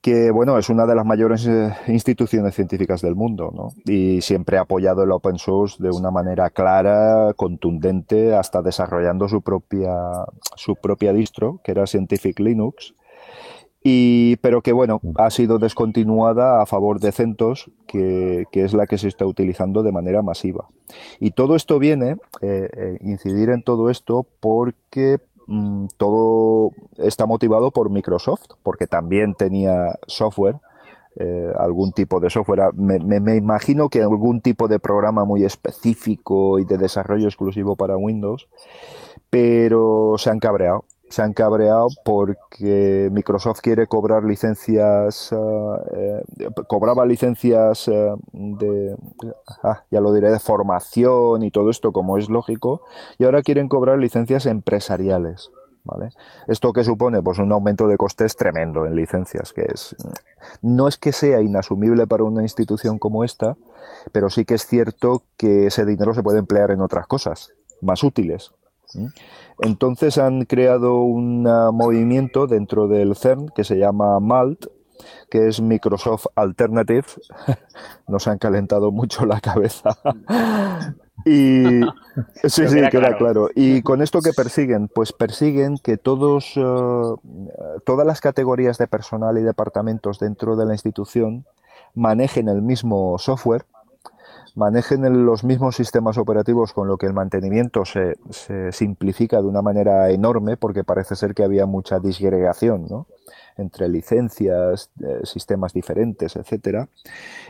que 0.00 0.30
bueno, 0.30 0.58
es 0.58 0.68
una 0.68 0.86
de 0.86 0.94
las 0.94 1.04
mayores 1.04 1.46
eh, 1.46 1.72
instituciones 1.88 2.54
científicas 2.54 3.02
del 3.02 3.16
mundo, 3.16 3.50
¿no? 3.54 3.68
Y 3.84 4.20
siempre 4.20 4.58
ha 4.58 4.62
apoyado 4.62 5.02
el 5.02 5.10
open 5.10 5.38
source 5.38 5.82
de 5.82 5.90
una 5.90 6.10
manera 6.10 6.50
clara, 6.50 7.32
contundente, 7.34 8.34
hasta 8.34 8.62
desarrollando 8.62 9.28
su 9.28 9.42
propia, 9.42 9.92
su 10.56 10.76
propia 10.76 11.12
distro, 11.12 11.60
que 11.64 11.72
era 11.72 11.86
Scientific 11.86 12.38
Linux. 12.38 12.94
Y, 13.82 14.36
pero 14.36 14.60
que 14.60 14.72
bueno, 14.72 15.00
ha 15.16 15.30
sido 15.30 15.58
descontinuada 15.58 16.60
a 16.60 16.66
favor 16.66 17.00
de 17.00 17.12
CentOS, 17.12 17.70
que, 17.86 18.44
que 18.50 18.64
es 18.64 18.74
la 18.74 18.86
que 18.86 18.98
se 18.98 19.08
está 19.08 19.24
utilizando 19.24 19.82
de 19.82 19.92
manera 19.92 20.20
masiva. 20.20 20.68
Y 21.20 21.30
todo 21.30 21.54
esto 21.56 21.78
viene, 21.78 22.16
eh, 22.42 22.68
eh, 22.72 22.98
incidir 23.00 23.50
en 23.50 23.62
todo 23.62 23.88
esto, 23.88 24.26
porque 24.40 25.18
Mm, 25.48 25.86
todo 25.96 26.72
está 26.98 27.24
motivado 27.24 27.70
por 27.70 27.88
Microsoft, 27.88 28.44
porque 28.62 28.86
también 28.86 29.34
tenía 29.34 29.98
software, 30.06 30.56
eh, 31.16 31.50
algún 31.58 31.92
tipo 31.92 32.20
de 32.20 32.28
software. 32.28 32.60
Ah, 32.60 32.70
me, 32.74 32.98
me, 33.00 33.34
imagino 33.34 33.88
que 33.88 34.02
algún 34.02 34.42
tipo 34.42 34.68
de 34.68 34.78
programa 34.78 35.24
muy 35.24 35.44
específico 35.44 36.58
y 36.58 36.66
de 36.66 36.76
desarrollo 36.76 37.26
exclusivo 37.26 37.76
para 37.76 37.96
Windows, 37.96 38.46
pero 39.30 40.16
se 40.18 40.28
han 40.28 40.38
cabreado. 40.38 40.84
Se 41.08 41.22
han 41.22 41.32
cabreado 41.32 41.88
porque 42.04 43.08
Microsoft 43.12 43.60
quiere 43.60 43.86
cobrar 43.86 44.24
licencias, 44.24 45.32
eh, 45.32 46.22
cobraba 46.66 47.06
licencias 47.06 47.88
eh, 47.88 48.14
de, 48.32 48.96
ah, 49.62 49.84
ya 49.90 50.00
lo 50.00 50.12
diré, 50.12 50.30
de 50.30 50.38
formación 50.38 51.42
y 51.42 51.50
todo 51.50 51.70
esto, 51.70 51.92
como 51.92 52.18
es 52.18 52.28
lógico, 52.28 52.82
y 53.18 53.24
ahora 53.24 53.42
quieren 53.42 53.68
cobrar 53.68 53.98
licencias 53.98 54.46
empresariales. 54.46 55.50
¿Vale? 55.84 56.10
¿Esto 56.48 56.74
que 56.74 56.84
supone? 56.84 57.22
Pues 57.22 57.38
un 57.38 57.50
aumento 57.50 57.86
de 57.86 57.96
costes 57.96 58.36
tremendo 58.36 58.84
en 58.84 58.94
licencias, 58.94 59.54
que 59.54 59.62
es 59.62 59.96
no 60.62 60.88
es 60.88 60.98
que 60.98 61.12
sea 61.12 61.40
inasumible 61.40 62.06
para 62.06 62.24
una 62.24 62.42
institución 62.42 62.98
como 62.98 63.24
esta, 63.24 63.56
pero 64.12 64.30
sí 64.30 64.44
que 64.44 64.54
es 64.54 64.66
cierto 64.66 65.22
que 65.36 65.66
ese 65.66 65.84
dinero 65.84 66.14
se 66.14 66.22
puede 66.22 66.38
emplear 66.38 66.70
en 66.70 66.80
otras 66.80 67.06
cosas 67.06 67.52
más 67.80 68.02
útiles. 68.02 68.52
Entonces 69.60 70.18
han 70.18 70.44
creado 70.44 71.00
un 71.02 71.42
movimiento 71.42 72.46
dentro 72.46 72.88
del 72.88 73.16
CERN 73.16 73.48
que 73.54 73.64
se 73.64 73.76
llama 73.76 74.18
MALT, 74.20 74.66
que 75.30 75.48
es 75.48 75.60
Microsoft 75.60 76.26
Alternative. 76.34 77.06
Nos 78.08 78.26
han 78.28 78.38
calentado 78.38 78.90
mucho 78.90 79.26
la 79.26 79.40
cabeza. 79.40 79.90
y 81.24 81.80
sí, 82.44 82.68
sí, 82.68 82.80
queda 82.90 83.16
claro. 83.16 83.50
Y 83.54 83.82
con 83.82 84.02
esto 84.02 84.20
que 84.20 84.32
persiguen, 84.32 84.88
pues 84.88 85.12
persiguen 85.12 85.78
que 85.78 85.96
todos, 85.96 86.52
eh, 86.56 87.80
todas 87.84 88.06
las 88.06 88.20
categorías 88.20 88.78
de 88.78 88.86
personal 88.86 89.38
y 89.38 89.42
departamentos 89.42 90.18
dentro 90.18 90.56
de 90.56 90.66
la 90.66 90.74
institución 90.74 91.44
manejen 91.94 92.48
el 92.48 92.62
mismo 92.62 93.18
software 93.18 93.64
manejen 94.54 95.26
los 95.26 95.44
mismos 95.44 95.76
sistemas 95.76 96.18
operativos 96.18 96.72
con 96.72 96.88
lo 96.88 96.96
que 96.96 97.06
el 97.06 97.12
mantenimiento 97.12 97.84
se, 97.84 98.16
simplifica 98.72 99.40
de 99.40 99.46
una 99.46 99.62
manera 99.62 100.10
enorme 100.10 100.56
porque 100.56 100.84
parece 100.84 101.16
ser 101.16 101.34
que 101.34 101.44
había 101.44 101.66
mucha 101.66 102.00
disgregación 102.00 102.86
¿no? 102.88 103.06
entre 103.56 103.88
licencias, 103.88 104.90
eh, 105.02 105.20
sistemas 105.24 105.72
diferentes, 105.72 106.36
etcétera. 106.36 106.88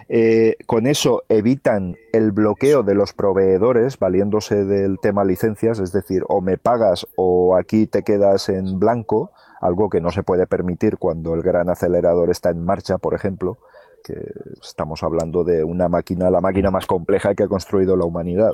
Eh, 0.09 0.57
con 0.67 0.87
eso 0.87 1.23
evitan 1.29 1.97
el 2.13 2.33
bloqueo 2.33 2.83
de 2.83 2.95
los 2.95 3.13
proveedores 3.13 3.99
valiéndose 3.99 4.65
del 4.65 4.99
tema 5.01 5.25
licencias, 5.25 5.79
es 5.79 5.93
decir, 5.93 6.25
o 6.29 6.41
me 6.41 6.57
pagas 6.57 7.07
o 7.17 7.57
aquí 7.57 7.87
te 7.87 8.03
quedas 8.03 8.49
en 8.49 8.79
blanco, 8.79 9.33
algo 9.61 9.91
que 9.91 10.01
no 10.01 10.11
se 10.11 10.23
puede 10.23 10.47
permitir 10.47 10.97
cuando 10.97 11.35
el 11.35 11.43
gran 11.43 11.69
acelerador 11.69 12.31
está 12.31 12.51
en 12.51 12.65
marcha, 12.65 12.99
por 12.99 13.15
ejemplo 13.15 13.59
que 14.05 14.33
estamos 14.63 15.03
hablando 15.03 15.45
de 15.45 15.65
una 15.65 15.89
máquina, 15.89 16.31
la 16.31 16.41
máquina 16.41 16.71
más 16.71 16.87
compleja 16.87 17.35
que 17.35 17.45
ha 17.45 17.49
construido 17.49 17.97
la 17.97 18.05
humanidad. 18.05 18.53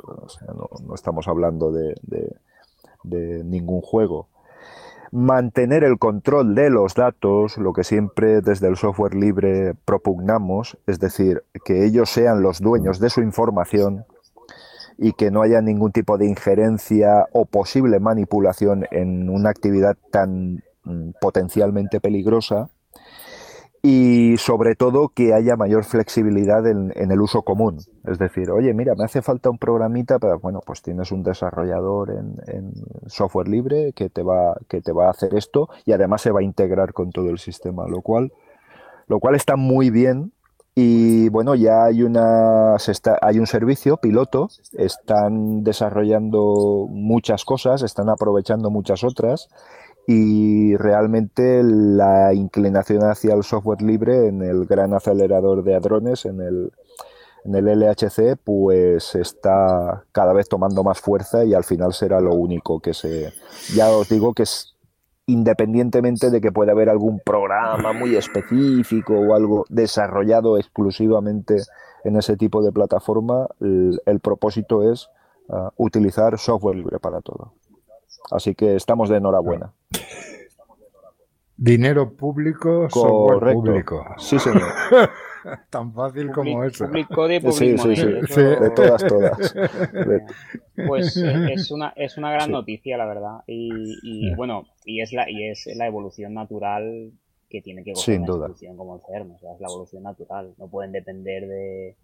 no, 0.54 0.94
estamos 0.94 1.28
hablando 1.28 1.72
de, 1.72 1.94
ningún 3.44 3.80
juego. 3.80 4.28
Mantener 5.12 5.84
el 5.84 5.98
control 5.98 6.54
de 6.54 6.70
los 6.70 6.94
datos, 6.94 7.56
lo 7.58 7.72
que 7.72 7.84
siempre 7.84 8.40
desde 8.40 8.66
el 8.66 8.76
software 8.76 9.14
libre 9.14 9.74
propugnamos, 9.84 10.76
es 10.86 10.98
decir, 10.98 11.44
que 11.64 11.84
ellos 11.84 12.10
sean 12.10 12.42
los 12.42 12.60
dueños 12.60 12.98
de 12.98 13.10
su 13.10 13.20
información 13.20 14.06
y 14.98 15.12
que 15.12 15.30
no 15.30 15.42
haya 15.42 15.60
ningún 15.60 15.92
tipo 15.92 16.18
de 16.18 16.26
injerencia 16.26 17.26
o 17.32 17.44
posible 17.44 18.00
manipulación 18.00 18.86
en 18.90 19.28
una 19.28 19.50
actividad 19.50 19.96
tan 20.10 20.62
mm, 20.84 21.10
potencialmente 21.20 22.00
peligrosa 22.00 22.70
y 23.86 24.38
sobre 24.38 24.76
todo 24.76 25.10
que 25.10 25.34
haya 25.34 25.56
mayor 25.56 25.84
flexibilidad 25.84 26.66
en, 26.66 26.90
el 26.96 27.20
uso 27.20 27.42
común. 27.42 27.80
Es 28.06 28.18
decir, 28.18 28.50
oye, 28.50 28.72
mira, 28.72 28.94
me 28.96 29.04
hace 29.04 29.20
falta 29.20 29.50
un 29.50 29.58
programita, 29.58 30.18
pero 30.18 30.38
bueno, 30.40 30.60
pues 30.64 30.80
tienes 30.80 31.12
un 31.12 31.22
desarrollador 31.22 32.10
en, 32.12 32.72
software 33.08 33.46
libre 33.46 33.92
que 33.92 34.08
te, 34.08 34.22
va, 34.22 34.56
que 34.68 34.80
te 34.80 34.90
va 34.92 35.08
a 35.08 35.10
hacer 35.10 35.34
esto 35.34 35.68
y 35.84 35.92
además 35.92 36.22
se 36.22 36.30
va 36.30 36.40
a 36.40 36.42
integrar 36.42 36.94
con 36.94 37.10
todo 37.10 37.28
el 37.28 37.38
sistema, 37.38 37.86
lo 37.86 38.00
cual, 38.00 38.32
lo 39.06 39.20
cual 39.20 39.34
está 39.34 39.56
muy 39.56 39.90
bien. 39.90 40.32
Y 40.74 41.28
bueno, 41.28 41.54
ya 41.54 41.84
hay 41.84 42.02
una 42.02 42.78
se 42.78 42.90
está, 42.90 43.18
hay 43.20 43.38
un 43.38 43.46
servicio 43.46 43.98
piloto, 43.98 44.48
están 44.72 45.62
desarrollando 45.62 46.86
muchas 46.88 47.44
cosas, 47.44 47.82
están 47.82 48.08
aprovechando 48.08 48.70
muchas 48.70 49.04
otras 49.04 49.50
y 50.06 50.76
realmente 50.76 51.62
la 51.62 52.34
inclinación 52.34 53.04
hacia 53.04 53.34
el 53.34 53.42
software 53.42 53.82
libre 53.82 54.26
en 54.26 54.42
el 54.42 54.66
gran 54.66 54.92
acelerador 54.92 55.64
de 55.64 55.74
hadrones, 55.74 56.26
en 56.26 56.40
el, 56.40 56.72
en 57.44 57.54
el 57.54 57.80
LHC, 57.80 58.36
pues 58.42 59.14
está 59.14 60.04
cada 60.12 60.32
vez 60.32 60.48
tomando 60.48 60.84
más 60.84 61.00
fuerza 61.00 61.44
y 61.44 61.54
al 61.54 61.64
final 61.64 61.94
será 61.94 62.20
lo 62.20 62.34
único 62.34 62.80
que 62.80 62.92
se... 62.92 63.32
Ya 63.74 63.90
os 63.90 64.08
digo 64.08 64.34
que 64.34 64.42
es 64.42 64.74
independientemente 65.26 66.30
de 66.30 66.40
que 66.40 66.52
pueda 66.52 66.72
haber 66.72 66.90
algún 66.90 67.20
programa 67.20 67.92
muy 67.92 68.14
específico 68.14 69.14
o 69.14 69.34
algo 69.34 69.64
desarrollado 69.70 70.58
exclusivamente 70.58 71.62
en 72.04 72.16
ese 72.16 72.36
tipo 72.36 72.62
de 72.62 72.72
plataforma, 72.72 73.48
el, 73.60 74.20
propósito 74.20 74.92
es 74.92 75.08
ah, 75.48 75.70
utilizar 75.76 76.38
software 76.38 76.76
libre 76.76 76.98
para 76.98 77.22
todo. 77.22 77.54
Así 78.30 78.54
que 78.54 78.76
estamos 78.76 79.08
de 79.08 79.18
enhorabuena. 79.18 79.72
Dinero 81.56 82.14
público, 82.14 82.88
software 82.90 83.54
público. 83.54 84.04
Sí, 84.18 84.38
señor. 84.38 84.62
Tan 85.70 85.92
fácil 85.92 86.32
como 86.32 86.64
eso. 86.64 86.86
Público 86.86 87.28
de 87.28 87.40
sí, 87.52 87.76
sí, 87.76 87.96
sí, 87.96 88.40
de 88.40 88.70
todas, 88.70 89.06
todas. 89.06 89.54
Pues 90.86 91.16
eh, 91.18 91.52
es 91.52 91.70
una, 91.70 91.92
es 91.96 92.16
una 92.16 92.32
gran 92.32 92.50
noticia, 92.50 92.96
la 92.96 93.06
verdad. 93.06 93.40
Y, 93.46 93.98
y 94.02 94.34
bueno, 94.34 94.64
y 94.84 95.02
es, 95.02 95.12
la, 95.12 95.30
y 95.30 95.44
es 95.50 95.68
la 95.76 95.86
evolución 95.86 96.34
natural 96.34 97.12
que 97.50 97.60
tiene 97.62 97.84
que 97.84 97.92
coger 97.92 98.16
Sin 98.16 98.24
duda. 98.24 98.48
como 98.76 98.96
el 98.96 99.02
CERN. 99.02 99.32
O 99.32 99.38
sea, 99.38 99.52
es 99.54 99.60
la 99.60 99.68
evolución 99.68 100.02
natural. 100.02 100.54
No 100.58 100.68
pueden 100.68 100.92
depender 100.92 101.46
de, 101.46 101.96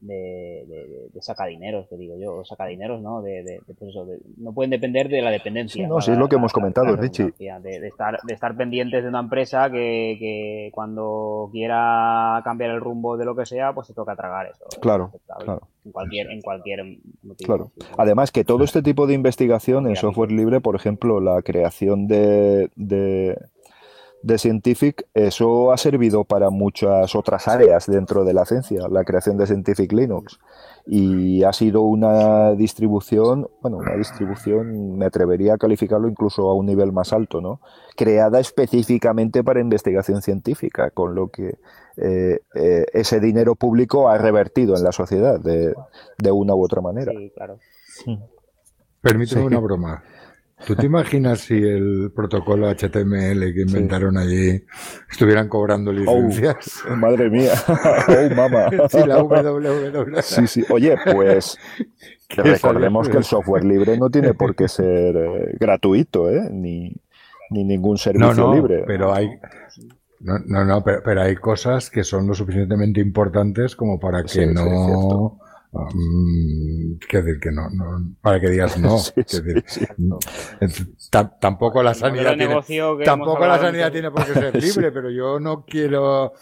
de, 0.00 0.64
de, 0.68 1.08
de 1.12 1.22
sacadineros, 1.22 1.88
te 1.88 1.96
digo 1.96 2.16
yo, 2.18 2.36
o 2.36 2.44
sacadineros, 2.44 3.00
¿no? 3.00 3.22
De, 3.22 3.60
pues 3.66 3.90
eso, 3.90 4.06
no 4.36 4.52
pueden 4.52 4.70
depender 4.70 5.08
de 5.08 5.22
la 5.22 5.30
dependencia. 5.30 5.84
Sí, 5.84 5.88
no, 5.88 6.00
sí 6.00 6.12
es 6.12 6.18
lo 6.18 6.28
que 6.28 6.36
hemos 6.36 6.52
comentado, 6.52 6.94
Richie. 6.96 7.32
De, 7.38 7.86
estar, 7.86 8.18
de 8.22 8.34
estar 8.34 8.56
pendientes 8.56 9.02
de 9.02 9.08
una 9.08 9.20
empresa 9.20 9.70
que, 9.70 10.16
que 10.18 10.70
cuando 10.72 11.48
quiera 11.52 12.40
cambiar 12.44 12.70
el 12.70 12.80
rumbo 12.80 13.16
de 13.16 13.24
lo 13.24 13.34
que 13.34 13.46
sea, 13.46 13.72
pues 13.72 13.86
se 13.86 13.94
toca 13.94 14.14
tragar 14.16 14.46
eso. 14.46 14.64
Claro, 14.80 15.12
claro. 15.38 15.68
En 15.84 15.92
cualquier, 15.92 16.30
en 16.30 16.40
cualquier 16.40 16.80
Claro. 17.44 17.70
Además 17.96 18.32
que 18.32 18.44
todo 18.44 18.64
este 18.64 18.82
tipo 18.82 19.06
de 19.06 19.14
investigación 19.14 19.86
en 19.86 19.96
software 19.96 20.32
libre, 20.32 20.60
por 20.60 20.76
ejemplo, 20.76 21.20
la 21.20 21.42
creación 21.42 22.06
de, 22.06 22.70
de 24.26 24.38
Scientific, 24.38 25.06
eso 25.14 25.70
ha 25.70 25.76
servido 25.76 26.24
para 26.24 26.50
muchas 26.50 27.14
otras 27.14 27.46
áreas 27.46 27.86
dentro 27.86 28.24
de 28.24 28.34
la 28.34 28.44
ciencia, 28.44 28.88
la 28.88 29.04
creación 29.04 29.36
de 29.36 29.46
Scientific 29.46 29.92
Linux. 29.92 30.40
Y 30.84 31.44
ha 31.44 31.52
sido 31.52 31.82
una 31.82 32.52
distribución, 32.54 33.48
bueno, 33.62 33.76
una 33.76 33.94
distribución, 33.94 34.98
me 34.98 35.06
atrevería 35.06 35.54
a 35.54 35.58
calificarlo 35.58 36.08
incluso 36.08 36.48
a 36.48 36.54
un 36.54 36.66
nivel 36.66 36.92
más 36.92 37.12
alto, 37.12 37.40
¿no? 37.40 37.60
Creada 37.96 38.40
específicamente 38.40 39.44
para 39.44 39.60
investigación 39.60 40.20
científica, 40.22 40.90
con 40.90 41.14
lo 41.14 41.28
que 41.28 41.58
eh, 41.96 42.40
eh, 42.54 42.86
ese 42.92 43.20
dinero 43.20 43.54
público 43.54 44.08
ha 44.08 44.18
revertido 44.18 44.76
en 44.76 44.82
la 44.82 44.90
sociedad 44.90 45.38
de, 45.38 45.72
de 46.18 46.30
una 46.32 46.52
u 46.54 46.64
otra 46.64 46.80
manera. 46.80 47.12
Sí, 47.12 47.32
claro. 47.32 47.58
Permíteme 49.00 49.44
una 49.44 49.60
broma. 49.60 50.02
¿Tú 50.64 50.74
te 50.74 50.86
imaginas 50.86 51.40
si 51.40 51.54
el 51.54 52.10
protocolo 52.14 52.68
HTML 52.70 53.52
que 53.52 53.62
inventaron 53.66 54.16
allí 54.16 54.64
estuvieran 55.10 55.48
cobrando 55.48 55.92
licencias? 55.92 56.82
Oh, 56.90 56.96
madre 56.96 57.28
mía. 57.28 57.52
Oh, 58.08 58.34
mamá. 58.34 58.68
Sí, 58.88 58.98
la 59.06 59.22
www. 59.22 60.22
Sí, 60.22 60.46
sí. 60.46 60.64
Oye, 60.70 60.96
pues 61.12 61.58
recordemos 62.30 63.08
que 63.08 63.18
el 63.18 63.24
software 63.24 63.64
libre 63.64 63.98
no 63.98 64.08
tiene 64.08 64.32
por 64.32 64.54
qué 64.54 64.68
ser 64.68 65.16
eh, 65.16 65.56
gratuito, 65.60 66.30
¿eh? 66.30 66.48
Ni, 66.50 66.94
ni 67.50 67.64
ningún 67.64 67.98
servicio 67.98 68.32
no, 68.34 68.48
no, 68.48 68.54
libre. 68.54 68.84
Pero 68.86 69.12
hay, 69.12 69.28
no, 70.20 70.38
no, 70.46 70.64
no 70.64 70.82
pero, 70.82 71.20
hay 71.20 71.36
cosas 71.36 71.90
que 71.90 72.02
son 72.02 72.26
lo 72.26 72.34
suficientemente 72.34 73.00
importantes 73.00 73.76
como 73.76 73.98
para 73.98 74.22
que 74.24 74.46
no 74.46 75.38
Mm, 75.72 76.98
que 77.08 77.22
decir 77.22 77.40
que 77.40 77.50
no, 77.50 77.68
no, 77.70 78.14
para 78.22 78.38
que 78.40 78.48
digas 78.48 78.78
no. 78.78 78.98
tampoco 81.40 81.82
la 81.82 81.92
sanidad 81.92 82.36
tiene, 82.36 82.56
tampoco 83.04 83.46
la 83.46 83.58
sanidad 83.58 83.92
tiene 83.92 84.10
por 84.10 84.24
qué 84.24 84.32
ser 84.32 84.54
libre, 84.62 84.90
pero 84.92 85.10
yo 85.10 85.38
no 85.38 85.66
quiero 85.66 86.32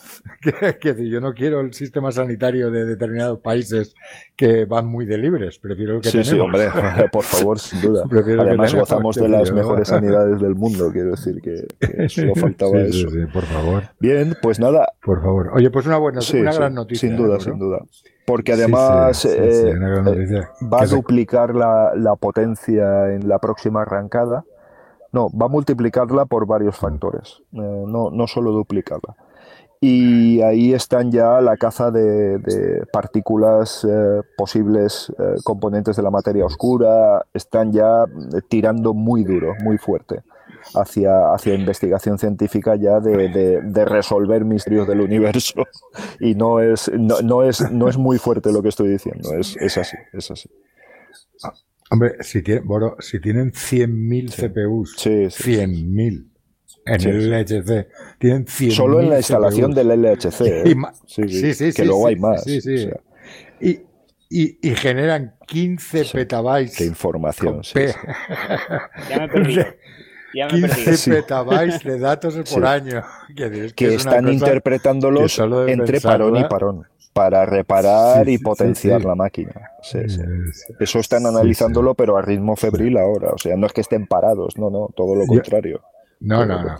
que, 0.80 1.08
yo 1.08 1.20
no 1.20 1.34
quiero 1.34 1.58
el 1.60 1.74
sistema 1.74 2.12
sanitario 2.12 2.70
de 2.70 2.84
determinados 2.84 3.40
países 3.40 3.96
que 4.36 4.66
van 4.66 4.86
muy 4.86 5.06
de 5.06 5.18
libres. 5.18 5.58
Prefiero 5.58 5.96
el 5.96 6.00
que 6.00 6.10
sí, 6.10 6.22
Sí, 6.24 6.38
hombre, 6.38 6.68
por 7.10 7.24
favor, 7.24 7.58
sin 7.58 7.80
duda. 7.80 8.04
Además 8.40 8.72
gozamos 8.74 9.16
de 9.16 9.28
las 9.28 9.50
mejores 9.52 9.88
sanidades 9.88 10.40
del 10.40 10.54
mundo, 10.54 10.92
quiero 10.92 11.10
decir 11.12 11.40
que, 11.40 11.66
solo 12.08 12.34
faltaba 12.34 12.78
eso. 12.80 13.08
por 13.32 13.44
favor. 13.44 13.84
Bien, 13.98 14.36
pues 14.40 14.60
nada. 14.60 14.92
Por 15.04 15.22
favor. 15.22 15.50
Oye, 15.54 15.70
pues 15.70 15.86
una 15.86 15.98
buena, 15.98 16.20
una 16.32 16.52
gran 16.52 16.74
noticia. 16.74 17.08
Sin 17.08 17.16
duda, 17.16 17.40
sin 17.40 17.58
duda 17.58 17.80
porque 18.26 18.52
además 18.52 19.24
eh, 19.24 19.70
eh, 19.70 20.46
va 20.62 20.82
a 20.82 20.86
duplicar 20.86 21.54
la, 21.54 21.92
la, 21.94 22.16
potencia 22.16 23.12
en 23.12 23.28
la 23.28 23.38
próxima 23.38 23.82
arrancada. 23.82 24.44
No, 25.12 25.28
va 25.30 25.46
a 25.46 25.48
multiplicarla 25.48 26.24
por 26.24 26.46
varios 26.46 26.76
factores, 26.76 27.42
eh, 27.52 27.84
no, 27.86 28.10
no 28.10 28.26
solo 28.26 28.50
duplicarla. 28.50 29.14
Y 29.80 30.40
ahí 30.40 30.72
están 30.72 31.12
ya 31.12 31.40
la 31.40 31.56
caza 31.56 31.90
de, 31.90 32.38
de 32.38 32.86
partículas, 32.90 33.86
posibles 34.38 35.12
componentes 35.44 35.96
de 35.96 36.02
la 36.02 36.10
materia 36.10 36.46
oscura, 36.46 37.26
están 37.34 37.70
ya 37.70 38.06
tirando 38.48 38.94
muy 38.94 39.24
duro, 39.24 39.52
muy 39.62 39.76
fuerte 39.76 40.22
hacia, 40.74 41.32
hacia 41.34 41.54
investigación 41.54 42.18
científica 42.18 42.76
ya 42.76 43.00
de, 43.00 43.28
de, 43.62 43.84
resolver 43.84 44.44
misterios 44.44 44.86
del 44.88 45.00
universo. 45.00 45.64
Y 46.20 46.34
no 46.34 46.60
es, 46.60 46.90
no, 46.92 47.20
no, 47.20 47.42
es, 47.42 47.70
no 47.70 47.88
es 47.88 47.96
muy 47.96 48.18
fuerte 48.18 48.52
lo 48.52 48.62
que 48.62 48.68
estoy 48.68 48.88
diciendo, 48.88 49.34
es, 49.34 49.56
es 49.56 49.78
así, 49.78 49.96
es 50.12 50.30
así. 50.30 50.48
Hombre, 51.90 52.16
si, 52.20 52.42
tiene, 52.42 52.62
si 53.00 53.20
tienen 53.20 53.52
100.000 53.52 54.32
CPUs, 54.32 54.94
sí, 54.96 55.10
100.000 55.10 56.30
en 56.86 57.08
el 57.08 57.30
LHC, 57.30 57.88
tienen 58.18 58.46
100 58.46 58.72
Solo 58.72 59.00
en 59.00 59.10
la 59.10 59.18
instalación 59.18 59.72
del 59.72 59.88
LHC, 59.88 60.40
¿eh? 60.42 60.76
sí, 61.06 61.54
sí, 61.54 61.72
que 61.72 61.84
luego 61.84 62.06
hay 62.06 62.16
más. 62.16 62.46
y, 62.46 63.80
y, 64.30 64.58
y, 64.62 64.74
generan 64.74 65.34
15 65.46 66.06
petabytes 66.12 66.78
de 66.78 66.86
información. 66.86 67.62
ya 69.08 69.26
me 69.26 69.28
perdí. 70.34 70.84
15 70.84 71.10
petabytes 71.10 71.84
de 71.84 71.98
datos 71.98 72.34
por 72.52 72.66
año. 72.66 73.02
Que, 73.34 73.94
están 73.94 74.28
interpretándolos 74.28 75.38
entre 75.68 76.00
parón 76.00 76.36
y 76.36 76.44
parón 76.44 76.86
para 77.12 77.46
reparar 77.46 78.28
y 78.28 78.38
potenciar 78.38 79.04
la 79.04 79.14
máquina. 79.14 79.70
Eso 80.80 80.98
están 80.98 81.26
analizándolo, 81.26 81.94
pero 81.94 82.16
a 82.16 82.22
ritmo 82.22 82.56
febril 82.56 82.98
ahora. 82.98 83.30
O 83.32 83.38
sea, 83.38 83.56
no 83.56 83.66
es 83.66 83.72
que 83.72 83.80
estén 83.80 84.06
parados, 84.06 84.58
no, 84.58 84.68
no, 84.68 84.90
todo 84.94 85.14
lo 85.14 85.26
contrario. 85.26 85.82
No, 86.20 86.44
no, 86.44 86.62
no. 86.62 86.78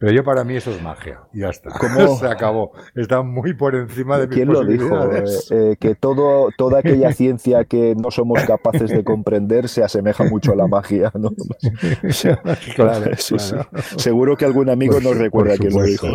Pero 0.00 0.12
yo 0.12 0.24
para 0.24 0.44
mí 0.44 0.56
eso 0.56 0.70
es 0.70 0.80
magia. 0.80 1.20
Ya 1.34 1.50
está. 1.50 1.68
¿Cómo? 1.78 2.16
Se 2.16 2.26
acabó. 2.26 2.72
Está 2.94 3.20
muy 3.20 3.52
por 3.52 3.74
encima 3.74 4.18
de 4.18 4.28
¿Quién 4.28 4.48
lo 4.48 4.64
dijo? 4.64 4.96
Eh, 5.14 5.24
eh, 5.50 5.76
que 5.78 5.94
todo, 5.94 6.48
toda 6.56 6.78
aquella 6.78 7.12
ciencia 7.12 7.66
que 7.66 7.94
no 7.94 8.10
somos 8.10 8.42
capaces 8.44 8.88
de 8.88 9.04
comprender 9.04 9.68
se 9.68 9.84
asemeja 9.84 10.24
mucho 10.24 10.52
a 10.52 10.56
la 10.56 10.66
magia. 10.66 11.12
¿no? 11.14 11.28
claro, 12.76 13.14
Seguro 13.98 14.38
que 14.38 14.46
algún 14.46 14.70
amigo 14.70 14.98
nos 15.00 15.18
recuerda 15.18 15.58
quién 15.58 15.74
lo 15.74 15.82
dijo. 15.82 16.06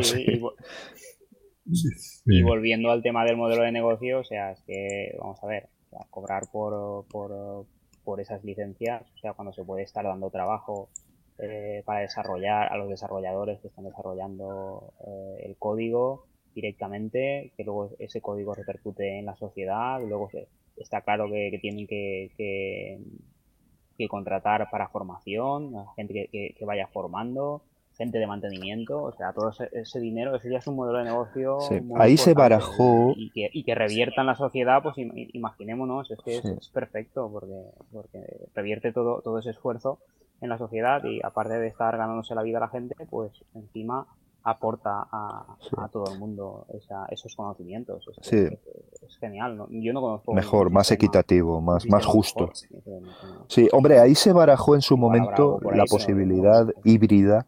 Y, 2.26 2.42
volviendo 2.42 2.90
al 2.90 3.04
tema 3.04 3.24
del 3.24 3.38
modelo 3.38 3.62
de 3.62 3.72
negocio, 3.72 4.22
o 4.22 4.24
sea, 4.24 4.52
es 4.52 4.64
que, 4.66 5.16
vamos 5.20 5.38
a 5.44 5.48
ver, 5.48 5.70
cobrar 6.10 6.46
por, 6.52 7.06
por, 7.08 7.68
por 8.04 8.20
esas 8.20 8.44
licencias, 8.44 9.04
o 9.14 9.18
sea, 9.20 9.34
cuando 9.34 9.54
se 9.54 9.64
puede 9.64 9.84
estar 9.84 10.06
dando 10.06 10.32
trabajo 10.32 10.90
eh, 11.38 11.84
para 11.86 12.00
desarrollar 12.00 12.72
a 12.72 12.78
los 12.78 12.88
desarrolladores 12.88 13.60
que 13.60 13.68
están 13.68 13.84
desarrollando 13.84 14.94
eh, 15.06 15.44
el 15.46 15.58
código 15.58 16.28
directamente, 16.54 17.52
que 17.58 17.66
luego 17.66 17.90
ese 18.00 18.22
código 18.22 18.56
repercute 18.56 19.20
en 19.20 19.26
la 19.26 19.36
sociedad, 19.36 20.00
luego 20.00 20.30
está 20.78 21.02
claro 21.02 21.30
que, 21.30 21.60
tienen 21.62 21.88
que, 21.88 22.32
que, 23.98 24.08
contratar 24.08 24.70
para 24.72 24.88
formación, 24.88 25.74
gente 25.98 26.30
que, 26.32 26.56
vaya 26.66 26.88
formando, 26.88 27.64
gente 27.98 28.18
de 28.18 28.28
mantenimiento, 28.28 29.04
o 29.04 29.12
sea, 29.12 29.34
todo 29.34 29.52
ese, 29.74 30.00
dinero, 30.00 30.38
eso 30.38 30.48
ya 30.48 30.60
es 30.60 30.68
un 30.68 30.78
modelo 30.78 31.00
de 31.00 31.06
negocio. 31.06 31.58
Ahí 31.96 32.16
se 32.16 32.34
barajó. 32.34 33.14
Y, 33.18 33.32
que, 33.32 33.50
y 33.52 33.64
que 33.64 33.76
revierta 33.76 34.22
en 34.22 34.28
la 34.28 34.36
sociedad, 34.36 34.82
pues 34.82 34.96
imaginémonos, 34.98 36.10
es 36.12 36.20
que 36.24 36.38
es, 36.38 36.70
perfecto, 36.70 37.30
porque, 37.30 37.62
porque 37.92 38.24
revierte 38.54 38.94
todo, 38.94 39.22
todo 39.22 39.40
ese 39.40 39.50
esfuerzo 39.50 40.00
en 40.42 40.50
la 40.50 40.58
sociedad 40.58 41.04
y 41.04 41.22
aparte 41.24 41.54
de 41.54 41.68
estar 41.68 41.98
ganándose 41.98 42.36
la 42.36 42.44
vida 42.44 42.58
a 42.58 42.62
la 42.62 42.68
gente, 42.70 42.96
pues 43.10 43.32
encima 43.54 44.08
aporta 44.44 45.08
a, 45.12 45.58
todo 45.92 46.14
el 46.14 46.20
mundo 46.20 46.68
esos 47.10 47.36
conocimientos. 47.36 48.08
Es, 48.08 48.28
sí. 48.28 48.48
es, 49.08 49.18
genial. 49.18 49.66
Yo 49.70 49.92
no 49.92 50.02
conozco. 50.02 50.34
Mejor, 50.34 50.70
más 50.70 50.92
equitativo, 50.92 51.62
más, 51.62 51.88
más 51.88 52.06
justo. 52.06 52.52
Sí, 53.48 53.68
hombre, 53.72 54.00
ahí 54.00 54.14
se 54.14 54.34
barajó 54.34 54.76
en 54.76 54.82
su 54.82 54.98
momento 54.98 55.60
la 55.74 55.86
posibilidad 55.86 56.68
híbrida 56.84 57.48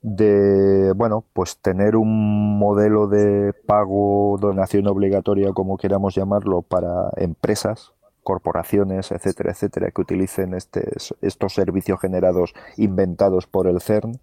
de, 0.00 0.92
bueno, 0.96 1.24
pues 1.34 1.58
tener 1.58 1.96
un 1.96 2.58
modelo 2.58 3.08
de 3.08 3.52
pago, 3.66 4.38
donación 4.40 4.88
obligatoria, 4.88 5.52
como 5.52 5.76
queramos 5.76 6.14
llamarlo, 6.14 6.62
para 6.62 7.10
empresas 7.16 7.92
corporaciones, 8.22 9.10
etcétera, 9.10 9.52
etcétera, 9.52 9.90
que 9.90 10.00
utilicen 10.00 10.54
estos 10.54 11.54
servicios 11.54 12.00
generados 12.00 12.54
inventados 12.76 13.46
por 13.46 13.66
el 13.66 13.80
CERN. 13.80 14.20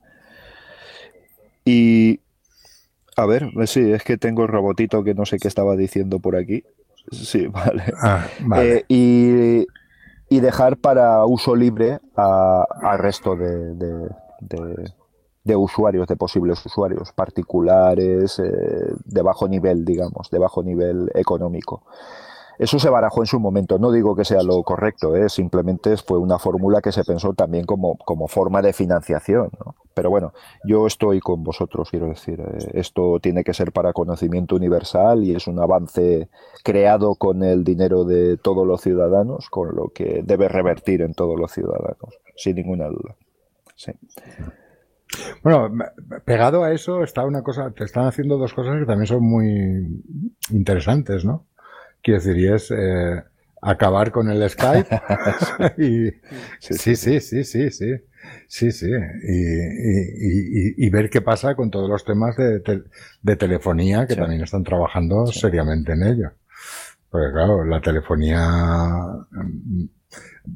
Y, 1.65 2.21
a 3.15 3.25
ver, 3.25 3.51
sí, 3.67 3.91
es 3.91 4.03
que 4.03 4.17
tengo 4.17 4.43
el 4.43 4.47
robotito 4.47 5.03
que 5.03 5.13
no 5.13 5.25
sé 5.25 5.37
qué 5.37 5.47
estaba 5.47 5.75
diciendo 5.75 6.19
por 6.19 6.35
aquí. 6.35 6.63
Sí, 7.11 7.47
vale. 7.47 7.83
Ah, 8.01 8.25
eh, 8.57 8.85
y, 8.87 9.67
y, 10.29 10.39
dejar 10.39 10.77
para 10.77 11.25
uso 11.25 11.55
libre 11.55 11.99
al 12.15 12.99
resto 12.99 13.35
de, 13.35 13.75
de 15.43 15.55
usuarios, 15.55 16.07
de 16.07 16.15
posibles 16.15 16.63
usuarios, 16.65 17.11
particulares, 17.13 18.39
eh, 18.39 18.93
de 19.03 19.21
bajo 19.21 19.47
nivel, 19.47 19.83
digamos, 19.83 20.29
de 20.29 20.39
bajo 20.39 20.63
nivel 20.63 21.11
económico. 21.15 21.83
Eso 22.59 22.77
se 22.77 22.89
barajó 22.89 23.21
en 23.21 23.25
su 23.25 23.39
momento. 23.39 23.79
No 23.79 23.89
digo 23.89 24.17
que 24.17 24.25
sea 24.25 24.43
lo 24.43 24.61
correcto, 24.63 25.15
¿eh? 25.15 25.29
simplemente 25.29 25.95
fue 25.95 26.19
una 26.19 26.37
fórmula 26.37 26.81
que 26.81 26.91
se 26.91 27.05
pensó 27.05 27.33
también 27.33 27.65
como, 27.65 27.95
forma 28.27 28.61
de 28.61 28.73
financiación. 28.73 29.49
Pero 29.93 30.09
bueno, 30.09 30.33
yo 30.65 30.85
estoy 30.85 31.21
con 31.21 31.41
vosotros, 31.41 31.89
quiero 31.89 32.07
decir. 32.07 32.41
Eh, 32.41 32.71
esto 32.73 33.19
tiene 33.21 33.45
que 33.45 33.53
ser 33.53 33.71
para 33.71 33.93
conocimiento 33.93 34.57
universal 34.57 35.23
y 35.23 35.35
es 35.35 35.47
un 35.47 35.57
avance 35.57 36.27
creado 36.61 37.15
con 37.15 37.43
el 37.43 37.63
dinero 37.63 38.03
de 38.03 38.35
todos 38.35 38.67
los 38.67 38.81
ciudadanos, 38.81 39.49
con 39.49 39.73
lo 39.73 39.93
que 39.93 40.21
debe 40.25 40.49
revertir 40.49 41.01
en 41.01 41.13
todos 41.13 41.39
los 41.39 41.53
ciudadanos, 41.53 42.19
sin 42.35 42.55
ninguna 42.55 42.87
duda. 42.89 43.15
Bueno, 45.43 45.69
pegado 46.25 46.65
a 46.65 46.73
eso 46.73 47.03
está 47.03 47.25
una 47.25 47.41
cosa, 47.41 47.71
te 47.71 47.85
están 47.85 48.05
haciendo 48.05 48.37
dos 48.37 48.53
cosas 48.53 48.79
que 48.79 48.85
también 48.85 49.07
son 49.07 49.23
muy 49.23 50.03
interesantes, 50.51 51.23
¿no? 51.23 51.48
Quiero 52.01 52.19
decir, 52.19 52.37
y 52.37 52.47
es 52.47 52.71
eh, 52.71 53.23
acabar 53.61 54.11
con 54.11 54.29
el 54.29 54.49
Skype. 54.49 55.01
y, 55.77 56.11
sí, 56.59 56.95
sí, 56.95 57.19
sí, 57.19 57.43
sí, 57.43 57.71
sí. 57.71 57.95
Sí, 58.47 58.71
sí. 58.71 58.91
Y, 58.91 60.85
y, 60.85 60.89
ver 60.89 61.09
qué 61.09 61.21
pasa 61.21 61.55
con 61.55 61.71
todos 61.71 61.89
los 61.89 62.03
temas 62.03 62.35
de, 62.35 62.61
de 63.21 63.35
telefonía 63.37 64.05
que 64.05 64.15
también 64.15 64.41
están 64.41 64.63
trabajando 64.63 65.25
seriamente 65.27 65.93
en 65.93 66.03
ello. 66.03 66.31
Porque 67.09 67.31
claro, 67.31 67.63
la 67.63 67.81
telefonía, 67.81 68.45
mm, 69.31 69.83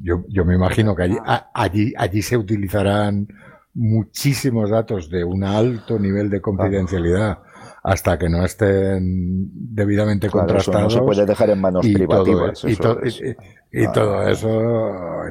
yo, 0.02 0.24
yo 0.28 0.44
me 0.44 0.54
imagino 0.54 0.94
que 0.94 1.02
allí, 1.04 1.16
allí, 1.54 1.92
allí 1.96 2.22
se 2.22 2.36
utilizarán 2.36 3.28
muchísimos 3.74 4.70
datos 4.70 5.10
de 5.10 5.24
un 5.24 5.42
alto 5.42 5.98
nivel 5.98 6.30
de 6.30 6.40
confidencialidad 6.40 7.38
hasta 7.84 8.18
que 8.18 8.30
no 8.30 8.42
estén 8.42 9.50
debidamente 9.52 10.30
contrastados. 10.30 10.94
no 10.94 11.00
se 11.00 11.04
puede 11.04 11.26
dejar 11.26 11.50
en 11.50 11.60
manos 11.60 11.86
privativas. 11.86 12.64
y, 12.64 12.76
todo 12.76 13.02
eso, 13.02 13.28
y, 13.72 13.86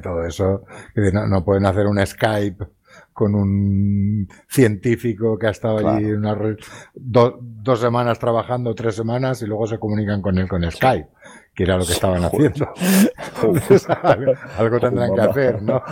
todo 0.02 0.24
eso, 0.24 0.64
no, 1.30 1.44
pueden 1.44 1.66
hacer 1.66 1.88
un 1.88 2.06
Skype 2.06 2.64
con 3.12 3.34
un 3.34 4.28
científico 4.48 5.38
que 5.40 5.48
ha 5.48 5.50
estado 5.50 5.88
allí 5.88 6.12
una, 6.12 6.38
dos 6.94 7.80
semanas 7.80 8.20
trabajando, 8.20 8.76
tres 8.76 8.96
semanas, 8.96 9.42
y 9.42 9.48
luego 9.48 9.66
se 9.66 9.80
comunican 9.80 10.22
con 10.22 10.38
él 10.38 10.48
con 10.48 10.70
Skype 10.70 11.10
que 11.54 11.64
era 11.64 11.78
lo 11.78 11.86
que 11.86 11.92
estaban 11.92 12.24
haciendo. 12.24 12.74
algo, 14.58 14.80
tendrán 14.80 15.14
que 15.14 15.22
hacer, 15.22 15.62
¿no? 15.62 15.84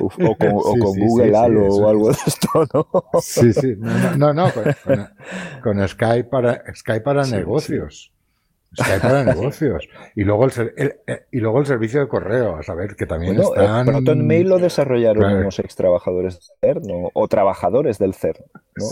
o 0.00 0.36
con, 0.36 0.50
Google 0.96 1.36
Halo 1.36 1.66
o 1.68 1.88
algo 1.88 2.08
de 2.08 2.16
esto, 2.26 2.66
¿no? 2.74 3.20
Sí, 3.20 3.52
sí. 3.52 3.76
No, 4.16 4.32
no, 4.32 4.50
con, 5.62 5.88
Skype 5.88 6.28
para, 6.28 6.64
Skype 6.74 7.02
para 7.02 7.24
negocios. 7.26 8.12
Skype 8.76 9.00
para 9.00 9.24
negocios. 9.34 9.88
Y 10.16 10.24
luego 10.24 10.46
el, 10.46 10.52
eh, 10.76 11.26
y 11.30 11.38
luego 11.38 11.60
el 11.60 11.66
servicio 11.66 12.00
de 12.00 12.08
correo, 12.08 12.56
a 12.56 12.62
saber 12.64 12.96
que 12.96 13.06
también 13.06 13.36
bueno, 13.36 13.54
están... 13.54 13.86
Proton 13.86 14.26
Mail 14.26 14.48
lo 14.48 14.58
desarrollaron 14.58 15.34
unos 15.34 15.58
ex 15.60 15.76
trabajadores 15.76 16.52
del 16.60 16.82
CERN, 16.82 17.10
o 17.12 17.28
trabajadores 17.28 17.98
del 17.98 18.14
CERN. 18.14 18.44
¿no? 18.76 18.86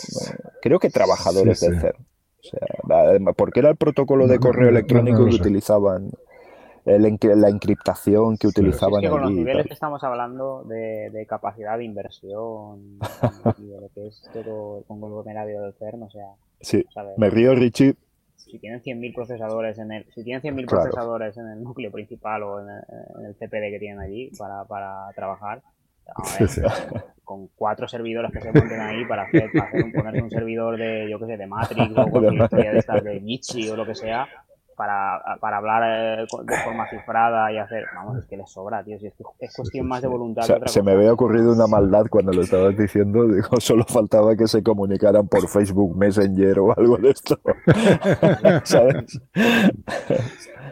Creo 0.62 0.78
que 0.78 0.90
trabajadores 0.90 1.60
del 1.60 1.80
CERN 1.80 2.06
porque 3.36 3.60
era 3.60 3.70
el 3.70 3.76
protocolo 3.76 4.26
de 4.26 4.38
correo 4.38 4.68
electrónico 4.68 5.24
que 5.26 5.36
utilizaban, 5.36 6.10
la 6.84 7.48
encriptación 7.48 8.36
que 8.36 8.46
utilizaban. 8.46 9.04
con 9.08 9.22
los 9.22 9.32
niveles 9.32 9.66
que 9.66 9.74
estamos 9.74 10.02
hablando 10.04 10.62
de, 10.64 11.26
capacidad 11.28 11.76
de 11.78 11.84
inversión 11.84 12.98
y 13.58 13.66
de 13.66 13.80
lo 13.80 13.88
que 13.94 14.06
es 14.08 14.22
todo 14.32 14.78
el 14.78 14.84
conglomerado 14.84 15.62
del 15.62 15.72
CERN, 15.74 16.02
o 16.02 16.10
sea. 16.10 16.34
Sí, 16.60 16.84
me 17.16 17.30
río, 17.30 17.54
Richie. 17.54 17.94
Si 18.36 18.60
tienen 18.60 18.80
100.000 18.80 19.14
procesadores 19.14 19.78
en 19.78 19.90
el, 19.90 20.06
si 20.14 20.22
tienen 20.22 20.40
100.000 20.40 20.66
procesadores 20.68 21.36
en 21.36 21.48
el 21.48 21.64
núcleo 21.64 21.90
principal 21.90 22.44
o 22.44 22.60
en 22.60 22.68
el, 23.26 23.34
CPD 23.34 23.72
que 23.72 23.78
tienen 23.80 23.98
allí 23.98 24.30
para, 24.38 24.64
para 24.64 25.10
trabajar, 25.16 25.62
con 27.24 27.48
cuatro 27.56 27.88
servidores 27.88 28.30
que 28.32 28.40
se 28.40 28.52
monten 28.52 28.80
ahí 28.80 29.04
para 29.04 29.24
hacer, 29.24 29.50
para 29.52 29.68
hacer 29.68 29.84
un, 29.84 29.92
ponerse 29.92 30.22
un 30.22 30.30
servidor 30.30 30.78
de, 30.78 31.10
yo 31.10 31.18
qué 31.18 31.26
sé, 31.26 31.36
de 31.36 31.46
Matrix 31.46 31.90
o 31.96 32.06
cualquier 32.06 32.42
historia 32.42 32.72
de 32.72 32.78
estas 32.78 33.02
de 33.02 33.20
Michi 33.20 33.68
o 33.68 33.76
lo 33.76 33.84
que 33.84 33.96
sea, 33.96 34.28
para, 34.76 35.20
para 35.40 35.56
hablar 35.56 35.82
eh, 36.20 36.26
de 36.44 36.56
forma 36.58 36.88
cifrada 36.88 37.50
y 37.50 37.58
hacer, 37.58 37.84
vamos, 37.94 38.18
es 38.18 38.26
que 38.26 38.36
les 38.36 38.48
sobra, 38.48 38.84
tío, 38.84 38.98
si 39.00 39.06
es, 39.06 39.14
es 39.40 39.56
cuestión 39.56 39.88
más 39.88 40.02
de 40.02 40.08
voluntad. 40.08 40.44
se 40.66 40.82
me 40.82 40.92
había 40.92 41.12
ocurrido 41.12 41.52
una 41.52 41.66
maldad 41.66 42.06
cuando 42.08 42.32
lo 42.32 42.42
estabas 42.42 42.76
diciendo, 42.76 43.26
digo, 43.26 43.48
solo 43.60 43.84
faltaba 43.84 44.36
que 44.36 44.46
se 44.46 44.62
comunicaran 44.62 45.26
por 45.26 45.48
Facebook 45.48 45.96
Messenger 45.96 46.60
o 46.60 46.78
algo 46.78 46.96
de 46.98 47.10
esto. 47.10 47.40
¿Sabes? 48.64 49.20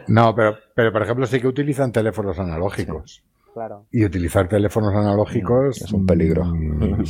No, 0.07 0.33
pero, 0.35 0.55
pero 0.73 0.91
por 0.93 1.01
ejemplo 1.01 1.25
sí 1.25 1.41
que 1.41 1.47
utilizan 1.47 1.91
teléfonos 1.91 2.39
analógicos. 2.39 3.23
Y 3.91 4.03
utilizar 4.03 4.47
teléfonos 4.47 4.93
analógicos 4.93 5.81
es 5.81 5.91
un 5.93 6.05
peligro. 6.05 6.43
Mm, 6.45 7.03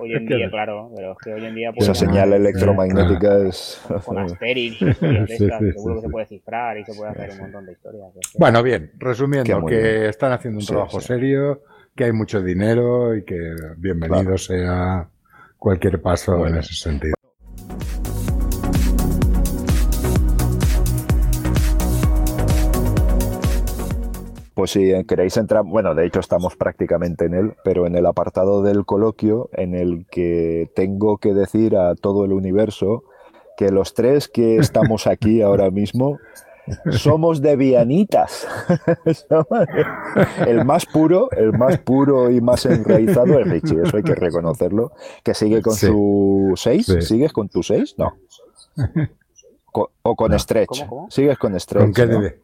hoy, 0.00 0.14
en 0.14 0.26
día, 0.26 0.50
claro, 0.50 0.90
pero 0.94 1.12
es 1.12 1.18
que 1.24 1.32
hoy 1.32 1.46
en 1.46 1.54
día... 1.54 1.72
Pues, 1.72 1.88
Esa 1.88 1.94
señal 1.94 2.32
electromagnética 2.32 3.38
es... 3.48 3.80
Con 4.04 4.18
Asterix 4.18 4.82
y 4.82 4.94
seguro 4.94 5.96
que 5.96 6.00
se 6.02 6.08
puede 6.10 6.26
cifrar 6.26 6.78
y 6.78 6.84
se 6.84 6.94
puede 6.94 7.10
hacer 7.10 7.30
un 7.30 7.38
montón 7.38 7.66
de 7.66 7.72
historias. 7.72 8.12
Bueno, 8.38 8.62
bien, 8.62 8.92
resumiendo, 8.98 9.64
que 9.64 10.08
están 10.08 10.32
haciendo 10.32 10.60
un 10.60 10.66
trabajo 10.66 11.00
serio, 11.00 11.62
que 11.96 12.04
hay 12.04 12.12
mucho 12.12 12.42
dinero 12.42 13.16
y 13.16 13.24
que 13.24 13.54
bienvenido 13.78 14.36
sea 14.36 15.08
cualquier 15.58 16.02
paso 16.02 16.46
en 16.46 16.56
ese 16.56 16.74
sentido. 16.74 17.13
Pues 24.64 24.70
si 24.70 25.04
queréis 25.04 25.36
entrar, 25.36 25.62
bueno, 25.62 25.94
de 25.94 26.06
hecho 26.06 26.20
estamos 26.20 26.56
prácticamente 26.56 27.26
en 27.26 27.34
él, 27.34 27.52
pero 27.64 27.86
en 27.86 27.96
el 27.96 28.06
apartado 28.06 28.62
del 28.62 28.86
coloquio 28.86 29.50
en 29.52 29.74
el 29.74 30.06
que 30.10 30.70
tengo 30.74 31.18
que 31.18 31.34
decir 31.34 31.76
a 31.76 31.94
todo 31.94 32.24
el 32.24 32.32
universo 32.32 33.04
que 33.58 33.70
los 33.70 33.92
tres 33.92 34.26
que 34.26 34.56
estamos 34.60 35.06
aquí 35.06 35.42
ahora 35.42 35.70
mismo 35.70 36.16
somos 36.92 37.42
de 37.42 37.56
Vianitas. 37.56 38.48
el 40.46 40.64
más 40.64 40.86
puro, 40.86 41.30
el 41.32 41.52
más 41.52 41.76
puro 41.76 42.30
y 42.30 42.40
más 42.40 42.64
enraizado 42.64 43.38
es 43.40 43.46
Richie, 43.46 43.82
eso 43.82 43.98
hay 43.98 44.02
que 44.02 44.14
reconocerlo. 44.14 44.92
Que 45.22 45.34
sigue 45.34 45.60
con 45.60 45.74
su 45.74 46.54
6, 46.56 47.00
¿sigues 47.00 47.34
con 47.34 47.50
tu 47.50 47.62
6? 47.62 47.96
No. 47.98 48.14
o 49.72 50.16
con 50.16 50.38
Stretch. 50.38 50.86
¿Sigues 51.10 51.36
con 51.36 51.60
Stretch? 51.60 51.82
¿Con 51.82 51.92
qué 51.92 52.06
debe? 52.06 52.43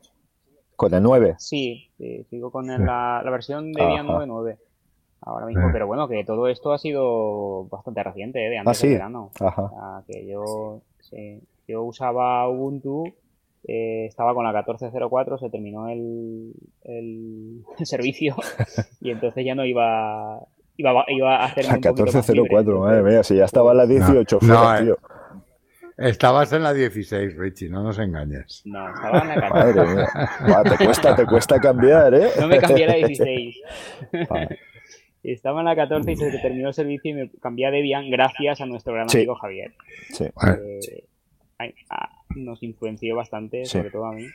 ¿Con 0.80 0.94
el 0.94 1.02
9? 1.02 1.34
Sí, 1.36 1.90
sigo 2.30 2.50
con 2.50 2.66
la, 2.66 3.20
versión 3.26 3.70
de 3.70 3.86
día 3.86 4.02
9.9 4.02 4.56
ahora 5.20 5.44
mismo, 5.44 5.68
pero 5.74 5.86
bueno, 5.86 6.08
que 6.08 6.24
todo 6.24 6.48
esto 6.48 6.72
ha 6.72 6.78
sido 6.78 7.66
bastante 7.68 8.02
reciente, 8.02 8.46
¿eh? 8.46 8.48
de 8.48 8.58
antes 8.60 8.82
ah, 8.82 8.86
del 8.86 8.94
verano. 8.94 9.30
Ajá. 9.40 10.02
que 10.06 10.26
yo, 10.26 10.80
yo 11.68 11.82
usaba 11.82 12.48
Ubuntu, 12.48 13.12
eh, 13.68 14.06
estaba 14.06 14.32
con 14.32 14.42
la 14.42 14.54
14.04, 14.54 15.38
se 15.38 15.50
terminó 15.50 15.86
el, 15.90 16.54
el 16.84 17.62
servicio 17.82 18.36
y 19.02 19.10
entonces 19.10 19.44
ya 19.44 19.54
no 19.54 19.66
iba 19.66 20.40
iba, 20.78 21.04
iba 21.08 21.36
a 21.36 21.44
hacer 21.44 21.66
la 21.66 21.76
14.04, 21.76 22.78
madre 22.80 23.02
mía, 23.02 23.22
si 23.22 23.36
ya 23.36 23.44
estaba 23.44 23.74
la 23.74 23.86
18 23.86 24.38
no, 24.42 24.78
tío. 24.82 24.98
Estabas 26.00 26.50
en 26.54 26.62
la 26.62 26.72
16, 26.72 27.36
Richie, 27.36 27.68
no 27.68 27.82
nos 27.82 27.98
engañes. 27.98 28.62
No, 28.64 28.88
estaba 28.88 29.20
en 29.20 29.28
la 29.28 29.34
14. 29.34 29.74
Madre 29.74 29.94
mía. 29.94 30.76
te, 30.78 30.84
cuesta, 30.84 31.14
te 31.14 31.26
cuesta 31.26 31.60
cambiar, 31.60 32.14
¿eh? 32.14 32.28
No 32.40 32.48
me 32.48 32.58
cambié 32.58 32.84
a 32.84 32.88
la 32.88 33.06
16. 33.06 33.56
Estaba 35.22 35.60
en 35.60 35.66
la 35.66 35.76
14 35.76 36.12
y 36.12 36.16
se 36.16 36.38
terminó 36.38 36.68
el 36.68 36.74
servicio 36.74 37.10
y 37.10 37.14
me 37.14 37.30
cambié 37.42 37.66
a 37.66 37.70
Debian 37.70 38.10
gracias 38.10 38.62
a 38.62 38.66
nuestro 38.66 38.94
gran 38.94 39.08
amigo 39.10 39.34
Javier. 39.34 39.74
Sí. 40.08 40.24
Eh, 40.24 41.04
nos 42.34 42.62
influenció 42.62 43.14
bastante, 43.16 43.66
sobre 43.66 43.90
todo 43.90 44.06
a 44.06 44.12
mí. 44.12 44.26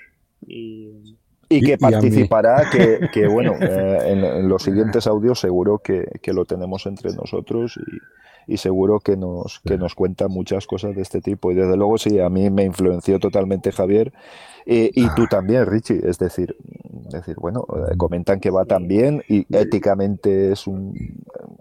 Y, 0.45 1.17
y 1.49 1.61
que 1.61 1.77
participará, 1.77 2.69
que, 2.71 3.09
que, 3.13 3.27
bueno, 3.27 3.53
eh, 3.61 3.99
en, 4.05 4.49
los 4.49 4.63
siguientes 4.63 5.07
audios 5.07 5.39
seguro 5.39 5.79
que, 5.79 6.05
que, 6.21 6.33
lo 6.33 6.45
tenemos 6.45 6.85
entre 6.85 7.13
nosotros 7.13 7.77
y, 7.77 8.53
y 8.53 8.57
seguro 8.57 8.99
que 8.99 9.17
nos, 9.17 9.59
que 9.59 9.77
nos 9.77 9.95
cuenta 9.95 10.27
muchas 10.27 10.67
cosas 10.67 10.95
de 10.95 11.01
este 11.01 11.21
tipo. 11.21 11.51
Y 11.51 11.55
desde 11.55 11.77
luego, 11.77 11.97
sí, 11.97 12.19
a 12.19 12.29
mí 12.29 12.49
me 12.49 12.63
influenció 12.63 13.19
totalmente 13.19 13.71
Javier. 13.71 14.13
y 14.65 15.07
tú 15.15 15.27
también, 15.27 15.65
Richie. 15.65 16.01
Es 16.07 16.17
decir, 16.19 16.55
decir, 17.09 17.35
bueno, 17.37 17.65
eh, 17.91 17.97
comentan 17.97 18.39
que 18.39 18.49
va 18.49 18.65
tan 18.65 18.87
bien 18.87 19.23
y 19.27 19.45
éticamente 19.55 20.51
es 20.51 20.67
un, 20.67 20.93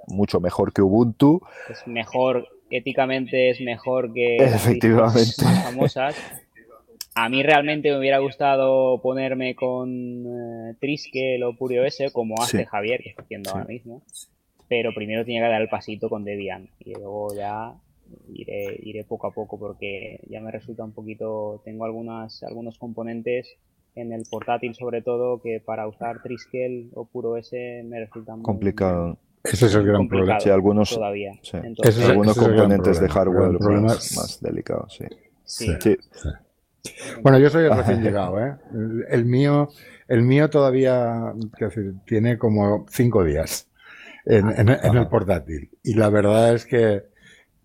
mucho 0.06 0.40
mejor 0.40 0.72
que 0.72 0.82
Ubuntu. 0.82 1.40
Es 1.70 1.86
mejor, 1.86 2.48
éticamente 2.70 3.50
es 3.50 3.60
mejor 3.60 4.12
que 4.12 4.36
Efectivamente. 4.36 5.44
Las 5.44 5.64
famosas. 5.64 6.16
A 7.14 7.28
mí 7.28 7.42
realmente 7.42 7.90
me 7.90 7.98
hubiera 7.98 8.18
gustado 8.18 9.00
ponerme 9.00 9.54
con 9.54 10.26
eh, 10.26 10.74
Triskel 10.80 11.42
o 11.44 11.56
Purio 11.56 11.84
S, 11.84 12.10
como 12.10 12.42
hace 12.42 12.66
Javier, 12.66 13.02
que 13.02 13.10
está 13.10 13.22
haciendo 13.22 13.50
ahora 13.50 13.66
mismo 13.66 14.02
pero 14.68 14.94
primero 14.94 15.24
tenía 15.24 15.42
que 15.42 15.48
dar 15.48 15.62
el 15.62 15.68
pasito 15.68 16.08
con 16.08 16.24
Debian 16.24 16.68
y 16.78 16.94
luego 16.94 17.34
ya 17.34 17.74
iré, 18.32 18.78
iré 18.82 19.04
poco 19.04 19.26
a 19.26 19.32
poco 19.32 19.58
porque 19.58 20.20
ya 20.28 20.40
me 20.40 20.50
resulta 20.50 20.84
un 20.84 20.92
poquito, 20.92 21.62
tengo 21.64 21.84
algunas, 21.84 22.42
algunos 22.42 22.78
componentes 22.78 23.56
en 23.94 24.12
el 24.12 24.24
portátil 24.28 24.74
sobre 24.74 25.02
todo 25.02 25.40
que 25.40 25.60
para 25.64 25.86
usar 25.86 26.22
Triskel 26.22 26.90
o 26.94 27.04
puro 27.04 27.36
S 27.36 27.82
me 27.84 28.00
resulta 28.00 28.34
complicado. 28.42 29.18
Ese 29.44 29.66
es 29.66 29.74
el 29.74 29.84
gran 29.84 30.08
problema. 30.08 30.40
Sí, 30.40 30.48
algunos, 30.48 30.90
todavía. 30.90 31.32
algunos 32.08 32.38
componentes 32.38 32.98
de 32.98 33.08
hardware 33.10 33.60
más, 33.60 34.16
más, 34.16 34.40
delicados, 34.40 34.94
sí. 34.94 35.04
Sí. 35.44 35.96
Bueno, 37.22 37.38
yo 37.38 37.50
soy 37.50 37.64
el 37.64 37.76
recién 37.76 38.02
llegado, 38.02 38.38
¿eh? 38.38 38.56
El, 39.08 39.24
mío, 39.24 39.68
el 40.08 40.22
mío 40.22 40.50
todavía, 40.50 41.32
decir, 41.58 41.94
tiene 42.06 42.38
como 42.38 42.86
cinco 42.90 43.24
días 43.24 43.68
en, 44.26 44.68
el 44.68 45.08
portátil. 45.08 45.70
Y 45.82 45.94
la 45.94 46.08
verdad 46.10 46.54
es 46.54 46.66
que, 46.66 47.04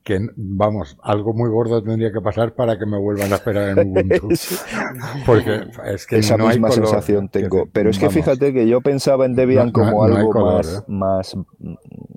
que, 0.04 0.20
vamos, 0.36 0.98
algo 1.04 1.34
muy 1.34 1.50
gordo 1.50 1.84
tendría 1.84 2.12
que 2.12 2.22
pasar 2.22 2.54
para 2.54 2.78
que 2.78 2.86
me 2.86 2.98
vuelvan 2.98 3.32
a 3.32 3.36
esperar 3.36 3.78
en 3.78 3.90
Ubuntu. 3.90 4.30
Porque 5.26 5.62
es 5.86 6.06
que 6.06 6.18
Esa 6.18 6.38
misma 6.38 6.72
sensación 6.72 7.30
tengo. 7.30 7.68
Pero 7.72 7.90
es 7.90 8.00
que 8.00 8.10
fíjate 8.10 8.54
que 8.54 8.68
yo 8.68 8.82
pensaba 8.82 9.26
en 9.26 9.36
Debian 9.36 9.72
como 9.72 10.04
algo 10.04 10.34
más, 10.34 10.78
¿eh? 10.78 10.84
más, 10.88 11.38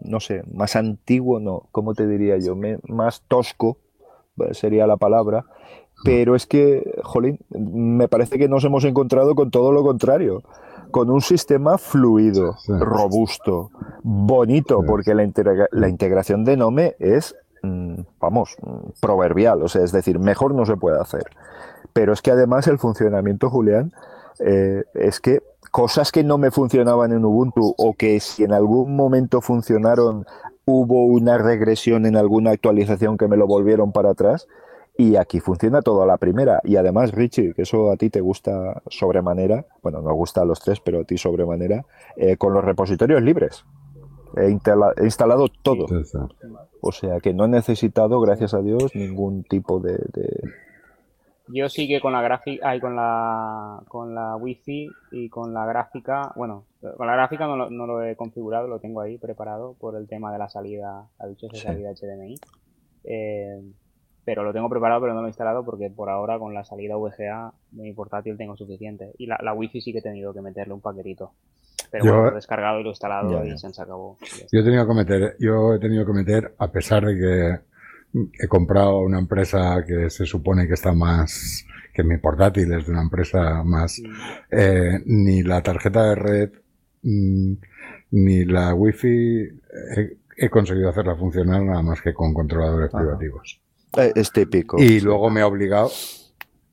no 0.03 0.21
sé, 0.21 0.43
más 0.53 0.77
antiguo, 0.77 1.41
no, 1.41 1.69
¿cómo 1.73 1.95
te 1.95 2.07
diría 2.07 2.39
yo? 2.39 2.57
más 2.87 3.23
tosco, 3.29 3.79
sería 4.53 4.87
la 4.87 4.97
palabra. 4.97 5.45
Pero 6.05 6.35
es 6.35 6.47
que, 6.47 7.01
jolín, 7.03 7.39
me 7.51 8.09
parece 8.09 8.39
que 8.39 8.49
nos 8.49 8.65
hemos 8.65 8.85
encontrado 8.85 9.35
con 9.35 9.51
todo 9.51 9.73
lo 9.73 9.83
contrario 9.83 10.43
con 10.93 11.11
un 11.11 11.23
sistema 11.23 11.79
fluido, 11.79 12.57
robusto, 12.69 13.71
bonito, 14.03 14.83
porque 14.87 15.15
la, 15.15 15.27
la, 15.71 15.89
integración 15.89 16.45
de 16.45 16.57
Nome 16.57 16.97
es, 16.99 17.35
mm, 17.63 17.95
vamos, 18.21 18.57
proverbial, 19.01 19.63
o 19.63 19.69
sea, 19.69 19.83
es 19.83 19.91
decir, 19.91 20.19
mejor 20.19 20.55
no 20.55 20.67
se 20.67 20.77
puede 20.77 21.01
hacer. 21.01 21.25
Pero 21.93 22.13
es 22.13 22.23
que 22.23 22.31
además 22.31 22.69
el 22.69 22.79
funcionamiento, 22.79 23.51
Julián, 23.51 23.93
eh, 24.39 24.85
es 24.95 25.19
que 25.19 25.43
cosas 25.71 26.13
que 26.13 26.23
no 26.23 26.39
me 26.39 26.51
funcionaban 26.51 27.13
en 27.13 27.25
Ubuntu 27.25 27.75
o 27.77 27.95
que 27.95 28.21
si 28.21 28.45
en 28.45 28.53
algún 28.53 28.95
momento 28.95 29.41
funcionaron, 29.41 30.27
hubo 30.67 31.07
una 31.07 31.39
regresión 31.39 32.07
en 32.07 32.17
alguna 32.17 32.51
actualización 32.51 33.17
que 33.17 33.29
me 33.29 33.37
lo 33.37 33.47
volvieron 33.47 33.93
para 33.93 34.11
atrás, 34.11 34.47
y 34.97 35.17
aquí 35.17 35.41
funciona 35.41 35.81
todo 35.81 36.03
a 36.03 36.07
la 36.07 36.19
primera. 36.19 36.61
Y 36.65 36.77
además, 36.77 37.13
Richie, 37.13 37.55
que 37.55 37.63
eso 37.63 37.91
a 37.91 37.97
ti 37.97 38.11
te 38.11 38.21
gusta 38.21 38.83
sobremanera, 38.89 39.67
bueno, 39.83 40.03
nos 40.03 40.13
gusta 40.15 40.43
a 40.43 40.45
los 40.45 40.61
tres, 40.61 40.81
pero 40.81 41.01
a 41.01 41.05
ti 41.05 41.17
sobremanera, 41.17 41.85
eh, 42.17 42.37
con 42.37 42.53
los 42.53 42.65
repositorios 42.65 43.23
libres. 43.23 43.65
He, 44.37 44.51
instalado 44.51 45.49
todo. 45.63 45.87
O 46.81 46.93
sea 46.93 47.21
que 47.21 47.35
no 47.35 47.45
he 47.45 47.49
necesitado, 47.49 48.21
gracias 48.21 48.55
a 48.55 48.63
Dios, 48.63 48.95
ningún 48.95 49.45
tipo 49.45 49.79
de. 49.81 49.99
Yo 51.49 51.69
sí 51.69 51.87
que 51.87 52.01
con 52.01 52.13
la 52.13 52.23
gráfica, 52.23 52.81
con 52.81 52.97
la 52.97 53.83
con 53.89 54.15
la 54.15 54.37
wifi 54.37 54.89
y 55.11 55.29
con 55.29 55.53
la 55.53 55.67
gráfica, 55.67 56.33
bueno, 56.35 56.65
con 56.97 57.07
la 57.07 57.15
gráfica 57.15 57.47
no 57.47 57.57
lo, 57.57 57.69
no 57.69 57.87
lo 57.87 58.03
he 58.03 58.17
configurado, 58.17 58.69
lo 58.69 58.79
tengo 58.79 59.01
ahí 59.01 59.19
preparado 59.19 59.75
por 59.75 59.97
el 59.97 60.09
tema 60.09 60.33
de 60.33 60.39
la 60.39 60.49
salida, 60.49 61.09
ha 61.19 61.27
dicho 61.27 61.49
esa 61.53 61.69
salida 61.69 61.93
HDMI. 61.93 62.37
Eh, 63.05 63.61
pero 64.25 64.45
lo 64.45 64.53
tengo 64.53 64.69
preparado 64.69 65.01
pero 65.01 65.15
no 65.15 65.21
lo 65.21 65.27
he 65.27 65.31
instalado 65.31 65.65
porque 65.65 65.91
por 65.91 66.09
ahora 66.09 66.39
con 66.39 66.55
la 66.55 66.65
salida 66.65 66.97
VGA 66.97 67.53
de 67.71 67.83
mi 67.83 67.93
portátil 67.93 68.37
tengo 68.37 68.57
suficiente. 68.57 69.13
Y 69.19 69.27
la, 69.27 69.39
la 69.43 69.53
wifi 69.55 69.81
sí 69.81 69.93
que 69.93 69.99
he 69.99 70.03
tenido 70.03 70.33
que 70.33 70.41
meterle 70.41 70.75
un 70.75 70.81
paquetito. 70.81 71.33
Pero 71.91 72.05
bueno, 72.05 72.23
lo 72.23 72.31
he 72.31 72.35
descargado 72.37 72.81
y 72.81 72.85
lo 72.85 72.89
he 72.89 72.93
instalado 72.93 73.45
y 73.45 73.59
se 73.59 73.83
acabó. 73.83 74.17
Yo 74.51 74.61
he 74.61 74.65
tenido 74.65 74.87
que 74.87 74.95
meter, 74.95 75.37
yo 75.39 75.75
he 75.75 75.79
tenido 75.79 76.07
que 76.07 76.13
meter, 76.13 76.55
a 76.59 76.71
pesar 76.71 77.05
de 77.05 77.15
que 77.15 78.43
he 78.43 78.49
comprado 78.49 79.01
una 79.01 79.19
empresa 79.19 79.85
que 79.87 80.09
se 80.09 80.25
supone 80.25 80.67
que 80.67 80.75
está 80.75 80.93
más, 80.93 81.67
que 81.93 82.03
mi 82.03 82.17
portátil 82.19 82.73
es 82.73 82.87
de 82.87 82.93
una 82.93 83.03
empresa 83.03 83.63
más, 83.65 84.01
eh, 84.51 85.01
ni 85.05 85.43
la 85.43 85.63
tarjeta 85.63 86.05
de 86.05 86.15
red, 86.15 86.53
mm, 87.03 87.53
ni 88.13 88.45
la 88.45 88.75
wifi 88.75 89.43
he, 89.97 90.17
he, 90.37 90.49
conseguido 90.49 90.91
hacerla 90.91 91.17
funcionar 91.17 91.63
nada 91.63 91.83
más 91.83 92.01
que 92.01 92.15
con 92.15 92.33
controladores 92.33 92.91
privativos. 92.91 93.62
Eh, 93.97 94.13
es 94.15 94.33
típico. 94.33 94.81
Y 94.81 95.01
luego 95.01 95.31
me 95.31 95.41
ha 95.41 95.47
obligado, 95.47 95.91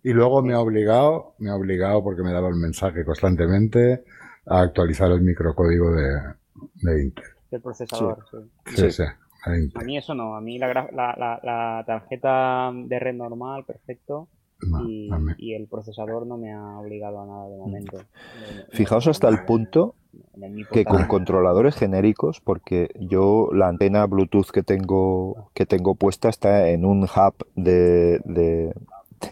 y 0.04 0.14
luego 0.14 0.42
me 0.42 0.54
ha 0.54 0.60
obligado, 0.60 1.36
me 1.40 1.50
ha 1.50 1.56
obligado 1.56 2.04
porque 2.04 2.24
me 2.24 2.32
daba 2.32 2.50
el 2.50 2.56
mensaje 2.56 3.04
constantemente 3.04 4.04
a 4.46 4.62
actualizar 4.62 5.12
el 5.12 5.22
microcódigo 5.22 5.92
de, 5.92 6.20
de 6.82 7.04
Intel. 7.04 7.26
Del 7.52 7.62
procesador, 7.62 8.26
sí. 8.66 8.92
Sí, 8.92 9.04
a, 9.74 9.84
mí 9.84 9.98
eso 9.98 10.14
no, 10.14 10.36
a 10.36 10.42
mí 10.42 10.60
la, 10.60 10.74
la, 10.74 11.40
la, 11.44 11.84
tarjeta 11.86 12.72
de 12.74 13.00
red 13.00 13.16
normal, 13.16 13.64
perfecto. 13.66 14.28
y, 14.86 15.10
y, 15.38 15.54
el 15.54 15.68
procesador 15.68 16.28
no 16.28 16.38
me 16.38 16.52
ha 16.52 16.78
obligado 16.80 17.22
a 17.22 17.26
nada 17.26 17.50
de 17.50 17.58
momento. 17.58 17.98
Fijaos 18.72 19.08
hasta 19.08 19.30
el 19.30 19.46
punto 19.46 19.96
que 20.72 20.86
con 20.86 21.06
controladores 21.06 21.76
genéricos, 21.76 22.42
porque 22.42 22.90
yo 23.00 23.50
la 23.54 23.68
antena 23.68 24.06
Bluetooth 24.06 24.50
que 24.52 24.64
tengo 24.64 25.50
que 25.54 25.66
tengo 25.66 25.96
puesta 25.96 26.30
está 26.30 26.70
en 26.70 26.86
un 26.86 27.04
hub 27.04 27.48
de, 27.56 28.20
de, 28.26 28.74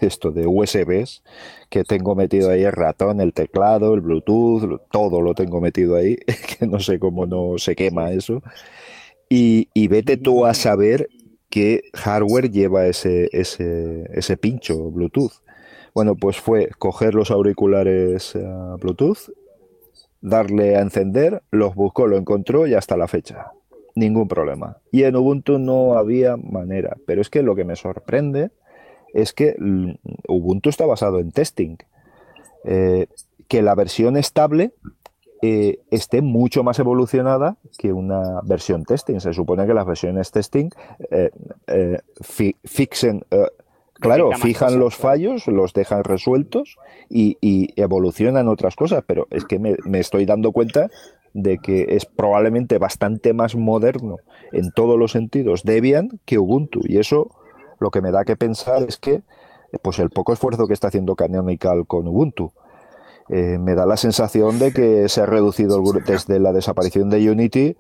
esto 0.02 0.32
de 0.32 0.46
USBs 0.48 1.24
que 1.70 1.84
tengo 1.84 2.16
metido 2.16 2.50
ahí 2.50 2.64
el 2.64 2.72
ratón, 2.72 3.22
el 3.22 3.34
teclado, 3.34 3.94
el 3.94 4.02
Bluetooth, 4.02 4.82
todo 4.92 5.22
lo 5.22 5.34
tengo 5.34 5.62
metido 5.62 5.96
ahí, 5.96 6.18
que 6.60 6.68
no 6.68 6.80
sé 6.80 7.00
cómo 7.00 7.26
no 7.26 7.58
se 7.58 7.76
quema 7.76 8.12
eso. 8.12 8.42
Y, 9.30 9.70
y 9.74 9.88
vete 9.88 10.18
tú 10.18 10.46
a 10.46 10.54
saber 10.54 11.10
qué 11.50 11.84
hardware 11.94 12.52
lleva 12.52 12.86
ese, 12.88 13.30
ese, 13.32 14.06
ese 14.14 14.38
pincho 14.38 14.92
Bluetooth. 14.92 15.34
Bueno, 15.94 16.16
pues 16.16 16.38
fue 16.38 16.70
coger 16.78 17.16
los 17.16 17.32
auriculares 17.32 18.36
eh, 18.36 18.46
Bluetooth, 18.80 19.32
darle 20.22 20.76
a 20.76 20.82
encender, 20.82 21.44
los 21.52 21.76
buscó, 21.76 22.08
lo 22.08 22.18
encontró 22.18 22.68
y 22.68 22.74
hasta 22.74 22.98
la 22.98 23.08
fecha. 23.08 23.52
Ningún 23.96 24.28
problema. 24.28 24.78
Y 24.92 25.04
en 25.04 25.16
Ubuntu 25.16 25.58
no 25.58 25.98
había 25.98 26.38
manera. 26.38 26.98
Pero 27.06 27.22
es 27.22 27.30
que 27.30 27.42
lo 27.42 27.56
que 27.56 27.66
me 27.66 27.76
sorprende 27.76 28.52
es 29.14 29.34
que 29.34 29.56
Ubuntu 30.28 30.70
está 30.70 30.86
basado 30.86 31.20
en 31.20 31.32
testing. 31.32 31.78
Eh, 32.64 33.08
que 33.48 33.62
la 33.62 33.76
versión 33.76 34.18
estable 34.18 34.74
eh, 35.42 35.80
esté 35.90 36.22
mucho 36.22 36.64
más 36.64 36.80
evolucionada 36.80 37.58
que 37.78 37.94
una 37.94 38.42
versión 38.44 38.84
testing. 38.84 39.20
Se 39.20 39.34
supone 39.34 39.66
que 39.66 39.74
las 39.74 39.86
versiones 39.86 40.32
testing 40.32 40.70
eh, 41.10 41.32
fixen 42.66 43.24
Claro, 44.00 44.32
fijan 44.34 44.80
los 44.80 44.96
fallos, 44.96 45.48
los 45.48 45.74
dejan 45.74 46.04
resueltos 46.04 46.78
y, 47.10 47.38
evolucionan 47.76 48.48
otras 48.48 48.76
cosas, 48.76 49.04
pero 49.06 49.28
es 49.32 49.46
que 49.46 49.60
me, 49.60 49.76
estoy 50.00 50.26
dando 50.26 50.52
cuenta 50.52 50.90
de 51.34 51.58
que 51.58 51.88
es 51.90 52.06
probablemente 52.06 52.78
bastante 52.78 53.34
más 53.34 53.56
moderno 53.56 54.18
en 54.52 54.72
todos 54.72 54.98
los 54.98 55.12
sentidos 55.12 55.64
Debian 55.64 56.20
que 56.26 56.40
Ubuntu. 56.40 56.82
Y 56.84 56.98
eso 56.98 57.32
lo 57.80 57.92
que 57.92 58.02
me 58.02 58.12
da 58.12 58.26
que 58.26 58.36
pensar 58.36 58.84
es 58.84 58.98
que 58.98 59.22
pues 59.82 60.00
el 60.00 60.10
poco 60.10 60.34
esfuerzo 60.34 60.68
que 60.68 60.74
está 60.74 60.88
haciendo 60.88 61.16
Canonical 61.16 61.86
con 61.88 62.08
Ubuntu. 62.08 62.52
Eh, 63.30 63.58
me 63.60 63.76
da 63.76 63.86
la 63.86 63.98
sensación 63.98 64.58
de 64.58 64.72
que 64.72 65.10
se 65.10 65.22
ha 65.22 65.26
reducido 65.26 65.84
desde 66.06 66.40
la 66.40 66.54
desaparición 66.54 67.10
de 67.10 67.30
Unity 67.30 67.76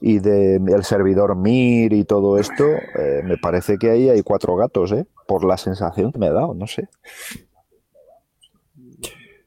y 0.00 0.20
del 0.20 0.84
servidor 0.84 1.34
Mir 1.34 1.92
y 1.92 2.04
todo 2.04 2.38
esto, 2.38 2.64
eh, 2.64 3.22
me 3.24 3.36
parece 3.36 3.78
que 3.78 3.90
ahí 3.90 4.08
hay 4.08 4.22
cuatro 4.22 4.54
gatos, 4.54 4.92
¿eh? 4.92 5.06
Por 5.26 5.44
la 5.44 5.56
sensación 5.56 6.12
que 6.12 6.18
me 6.18 6.28
ha 6.28 6.32
dado, 6.32 6.54
no 6.54 6.66
sé. 6.66 6.88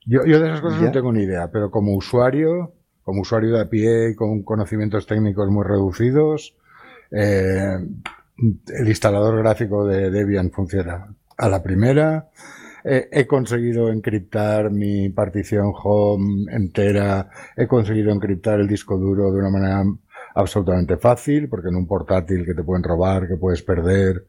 Yo, 0.06 0.26
yo 0.26 0.39
de 0.39 0.48
esas 0.48 0.62
cosas 0.62 0.82
no 0.82 0.92
tengo 0.92 1.12
ni 1.12 1.24
idea, 1.24 1.50
pero 1.52 1.70
como 1.70 1.96
usuario, 1.96 2.74
como 3.04 3.22
usuario 3.22 3.54
de 3.54 3.62
a 3.62 3.70
pie 3.70 4.15
con 4.15 4.44
conocimientos 4.44 5.06
técnicos 5.06 5.50
muy 5.50 5.63
reducidos, 5.63 6.56
eh, 7.12 7.78
el 8.68 8.88
instalador 8.88 9.38
gráfico 9.38 9.86
de 9.86 10.10
Debian 10.10 10.52
funciona 10.52 11.15
a 11.38 11.50
la 11.50 11.62
primera. 11.62 12.30
he 12.84 13.28
conseguido 13.28 13.89
encriptar 13.89 14.72
mi 14.72 15.10
partición 15.10 15.74
home 15.76 16.52
entera, 16.52 17.30
he 17.56 17.68
conseguido 17.68 18.12
encriptar 18.12 18.60
el 18.60 18.68
disco 18.68 18.98
duro 18.98 19.32
de 19.32 19.39
una 19.39 19.50
manera 19.50 19.84
absolutamente 20.39 20.97
fácil, 20.97 21.49
porque 21.49 21.69
en 21.69 21.75
un 21.75 21.88
portátil 21.88 22.45
que 22.45 22.54
te 22.54 22.63
pueden 22.63 22.84
robar, 22.84 23.28
que 23.28 23.36
puedes 23.36 23.62
perder, 23.62 24.25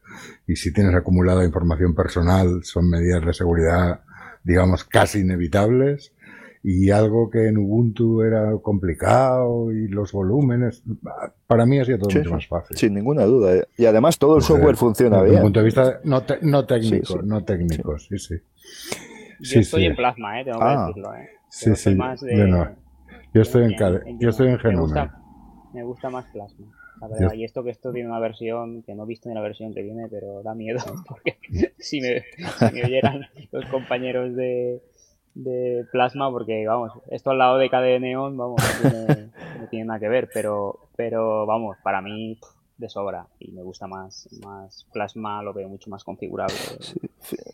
y 0.47 0.55
si 0.55 0.73
tienes 0.73 0.95
acumulada 0.95 1.45
información 1.45 1.95
personal, 1.95 2.63
son 2.63 2.89
medidas 2.89 3.25
de 3.25 3.33
seguridad, 3.33 4.01
digamos, 4.43 4.83
casi 4.83 5.19
inevitables. 5.19 6.13
Y 6.63 6.91
algo 6.91 7.31
que 7.31 7.47
en 7.47 7.57
Ubuntu 7.57 8.21
era 8.21 8.51
complicado 8.61 9.71
y 9.71 9.87
los 9.87 10.11
volúmenes, 10.11 10.83
para 11.47 11.65
mí 11.65 11.79
ha 11.79 11.85
sido 11.85 11.97
todo 11.97 12.15
mucho 12.15 12.29
más 12.29 12.47
fácil. 12.47 12.77
Sin 12.77 12.93
ninguna 12.93 13.23
duda. 13.23 13.55
¿eh? 13.55 13.63
Y 13.77 13.85
además 13.85 14.19
todo 14.19 14.37
el 14.37 14.43
software 14.43 14.75
funciona 14.75 15.23
bien. 15.23 15.25
Desde 15.25 15.37
un 15.37 15.43
punto 15.45 15.59
de 15.59 15.65
vista 15.65 15.99
no, 16.03 16.23
no 16.43 16.65
técnico, 16.65 17.21
no 17.23 17.43
técnico, 17.43 17.97
sí, 17.97 18.19
sí. 18.19 18.35
Yo 19.39 19.59
estoy 19.59 19.85
en 19.85 19.95
plasma, 19.95 20.39
¿eh? 20.39 20.45
tengo 20.45 20.59
que 20.59 20.65
ah. 20.65 20.85
decirlo. 20.85 21.13
¿eh? 21.15 21.29
Sí, 21.49 21.75
sí. 21.75 21.97
Yo, 21.97 22.47
no. 22.47 22.75
yo 23.33 23.41
estoy 23.41 23.63
en, 23.63 24.19
yo 24.19 24.29
estoy 24.29 24.49
en 24.49 24.59
Genome. 24.59 25.09
Me 25.73 25.83
gusta 25.83 26.09
más 26.09 26.25
plasma. 26.25 26.67
y 27.35 27.43
esto 27.43 27.63
que 27.63 27.71
esto 27.71 27.91
tiene 27.91 28.09
una 28.09 28.19
versión 28.19 28.83
que 28.83 28.93
no 28.95 29.03
he 29.03 29.07
visto 29.07 29.29
ni 29.29 29.35
la 29.35 29.41
versión 29.41 29.73
que 29.73 29.81
viene, 29.81 30.07
pero 30.09 30.43
da 30.43 30.53
miedo 30.53 30.79
porque 31.07 31.37
si 31.79 32.01
me, 32.01 32.23
oyeran 32.83 33.27
los 33.51 33.65
compañeros 33.65 34.35
de, 34.35 34.81
de 35.33 35.85
plasma, 35.91 36.29
porque 36.29 36.65
vamos, 36.67 36.91
esto 37.09 37.31
al 37.31 37.37
lado 37.37 37.57
de 37.57 37.69
KDE 37.69 37.99
Neon, 37.99 38.37
vamos, 38.37 38.61
no 39.59 39.67
tiene, 39.69 39.85
nada 39.85 39.99
que 39.99 40.09
ver, 40.09 40.29
pero, 40.33 40.89
pero 40.95 41.45
vamos, 41.45 41.77
para 41.83 42.01
mí 42.01 42.37
de 42.77 42.89
sobra 42.89 43.27
y 43.39 43.51
me 43.51 43.61
gusta 43.61 43.85
más, 43.85 44.27
más 44.43 44.87
plasma, 44.91 45.43
lo 45.43 45.53
veo 45.53 45.69
mucho 45.69 45.89
más 45.89 46.03
configurable. 46.03 46.55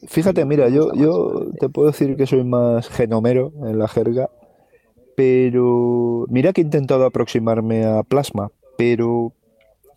Fíjate, 0.08 0.46
mira, 0.46 0.70
yo, 0.70 0.94
yo 0.94 1.52
te 1.60 1.68
puedo 1.68 1.90
decir 1.90 2.16
que 2.16 2.26
soy 2.26 2.46
más 2.46 2.88
genomero 2.90 3.52
en 3.66 3.78
la 3.78 3.90
jerga 3.90 4.30
pero 5.18 6.28
mira 6.30 6.54
que 6.54 6.62
he 6.62 6.64
intentado 6.64 7.04
aproximarme 7.04 7.86
a 7.86 8.04
Plasma, 8.04 8.52
pero 8.78 9.34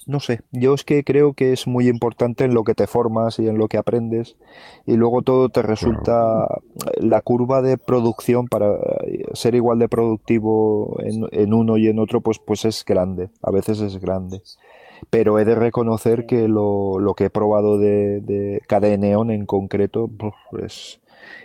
no 0.07 0.19
sé, 0.19 0.41
yo 0.51 0.73
es 0.73 0.83
que 0.83 1.05
creo 1.05 1.35
que 1.35 1.53
es 1.53 1.67
muy 1.67 1.89
importante 1.89 2.45
en 2.45 2.55
lo 2.55 2.65
que 2.65 2.75
te 2.75 2.87
formas 2.87 3.39
y 3.39 3.47
en 3.47 3.59
lo 3.59 3.69
que 3.69 3.77
aprendes 3.77 4.39
y 4.87 4.97
luego 4.97 5.21
todo 5.21 5.51
te 5.51 5.61
resulta 5.61 6.47
la 6.97 7.21
curva 7.21 7.61
de 7.61 7.77
producción 7.77 8.49
para 8.49 8.79
ser 9.35 9.55
igual 9.55 9.79
de 9.79 9.91
productivo 9.91 10.97
en, 11.03 11.53
uno 11.53 11.77
y 11.77 11.89
en 11.89 11.99
otro 11.99 12.23
pues 12.23 12.39
pues 12.39 12.65
es 12.65 12.83
grande, 12.83 13.29
a 13.43 13.51
veces 13.51 13.83
es 13.83 14.01
grande. 14.01 14.41
Pero 15.11 15.39
he 15.39 15.45
de 15.45 15.55
reconocer 15.55 16.25
que 16.25 16.49
lo, 16.49 16.99
lo 16.99 17.13
que 17.13 17.27
he 17.27 17.31
probado 17.31 17.79
de, 17.79 18.23
de 18.23 18.99
Neon 18.99 19.31
en 19.31 19.45
concreto 19.45 20.09
es, 20.65 20.99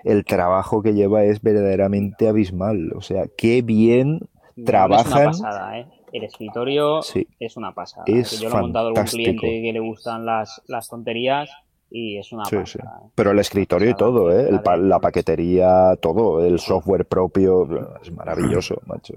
el 0.03 0.25
trabajo 0.25 0.81
que 0.81 0.93
lleva 0.93 1.23
es 1.23 1.41
verdaderamente 1.41 2.27
abismal. 2.27 2.93
O 2.95 3.01
sea, 3.01 3.25
qué 3.37 3.61
bien 3.61 4.19
trabajan. 4.65 5.29
Es 5.29 5.39
una 5.39 5.49
pasada, 5.49 5.79
¿eh? 5.79 5.87
El 6.11 6.23
escritorio 6.23 7.01
es 7.39 7.57
una 7.57 7.73
pasada. 7.73 8.05
yo 8.07 8.49
lo 8.49 8.57
he 8.57 8.61
montado 8.61 8.85
a 8.85 8.89
algún 8.89 9.03
cliente 9.03 9.61
que 9.61 9.73
le 9.73 9.79
gustan 9.81 10.25
las, 10.25 10.61
las 10.67 10.87
tonterías 10.87 11.49
y 11.89 12.17
es 12.17 12.31
una 12.31 12.43
pasada. 12.43 13.01
¿eh? 13.03 13.09
Pero 13.15 13.31
el 13.31 13.39
escritorio 13.39 13.89
y 13.89 13.95
todo, 13.95 14.31
¿eh? 14.31 14.49
la 14.79 14.99
paquetería, 14.99 15.97
todo, 16.01 16.45
el 16.45 16.59
software 16.59 17.05
propio, 17.05 17.99
es 18.01 18.11
maravilloso, 18.13 18.81
macho. 18.85 19.15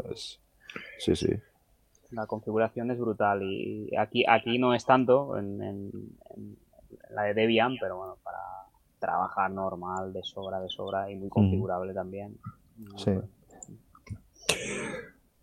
Sí, 0.99 1.15
sí. 1.15 1.31
La 2.11 2.27
configuración 2.27 2.91
es 2.91 2.99
brutal 2.99 3.43
y 3.45 3.95
aquí, 3.97 4.25
aquí 4.27 4.59
no 4.59 4.75
es 4.75 4.85
tanto 4.85 5.37
en, 5.39 5.63
en 5.63 5.91
la 7.11 7.23
de 7.23 7.35
Debian, 7.35 7.77
pero 7.79 7.99
bueno, 7.99 8.17
para 8.25 8.39
trabaja 8.99 9.49
normal, 9.49 10.13
de 10.13 10.23
sobra, 10.23 10.61
de 10.61 10.69
sobra 10.69 11.11
y 11.11 11.17
muy 11.17 11.27
mm. 11.27 11.31
configurable 11.31 11.95
también. 11.95 12.37
Sí. 12.97 13.13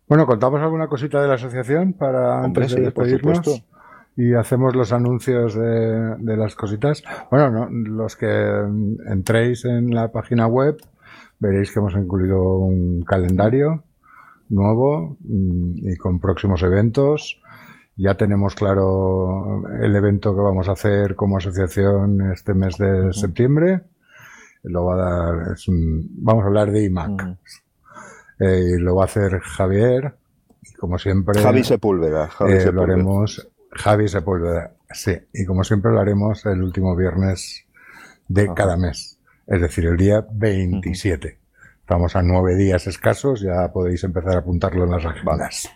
Bueno, 0.08 0.26
¿contamos 0.26 0.60
alguna 0.60 0.88
cosita 0.88 1.20
de 1.20 1.28
la 1.28 1.34
asociación 1.34 1.92
para 1.92 2.44
antes 2.44 2.74
de 2.74 2.82
despedirnos? 2.82 3.64
Y 4.16 4.32
hacemos 4.32 4.74
los 4.74 4.92
anuncios 4.92 5.54
de, 5.54 6.36
las 6.36 6.54
cositas. 6.54 7.02
Bueno, 7.30 7.68
los 7.68 8.16
que 8.16 8.26
entréis 9.06 9.64
en 9.66 9.94
la 9.94 10.10
página 10.10 10.46
web 10.46 10.78
veréis 11.38 11.70
que 11.70 11.80
hemos 11.80 11.94
incluido 11.94 12.58
un 12.58 13.02
calendario 13.02 13.84
nuevo 14.48 15.18
mm, 15.20 15.90
y 15.90 15.96
con 15.96 16.18
próximos 16.20 16.62
eventos 16.62 17.42
ya 17.96 18.14
tenemos 18.14 18.54
claro 18.54 19.62
el 19.80 19.96
evento 19.96 20.34
que 20.34 20.42
vamos 20.42 20.68
a 20.68 20.72
hacer 20.72 21.16
como 21.16 21.38
asociación 21.38 22.30
este 22.30 22.52
mes 22.54 22.76
de 22.76 23.12
septiembre. 23.12 23.80
Lo 24.62 24.84
va 24.84 24.94
a 24.94 24.96
dar, 24.96 25.52
es 25.52 25.66
un, 25.68 26.06
vamos 26.18 26.44
a 26.44 26.48
hablar 26.48 26.70
de 26.70 26.84
IMAC. 26.84 27.38
Eh, 28.38 28.74
y 28.76 28.78
lo 28.78 28.96
va 28.96 29.04
a 29.04 29.06
hacer 29.06 29.40
Javier. 29.40 30.14
Y 30.62 30.74
como 30.74 30.98
siempre. 30.98 31.40
Javi 31.40 31.64
Sepúlveda. 31.64 32.28
Javi 32.28 32.52
eh, 32.52 32.72
Lo 32.72 32.82
haremos. 32.82 33.48
Javi 33.70 34.08
Sepúlveda. 34.08 34.72
Sí. 34.90 35.16
Y 35.32 35.46
como 35.46 35.64
siempre 35.64 35.90
lo 35.92 36.00
haremos 36.00 36.44
el 36.46 36.62
último 36.62 36.94
viernes 36.94 37.64
de 38.28 38.52
cada 38.52 38.76
mes. 38.76 39.18
Es 39.46 39.60
decir, 39.60 39.86
el 39.86 39.96
día 39.96 40.26
27. 40.30 41.38
Estamos 41.80 42.16
a 42.16 42.22
nueve 42.22 42.56
días 42.56 42.86
escasos. 42.88 43.40
Ya 43.40 43.72
podéis 43.72 44.04
empezar 44.04 44.34
a 44.34 44.38
apuntarlo 44.40 44.84
en 44.84 44.90
las 44.90 45.04
agendas. 45.04 45.70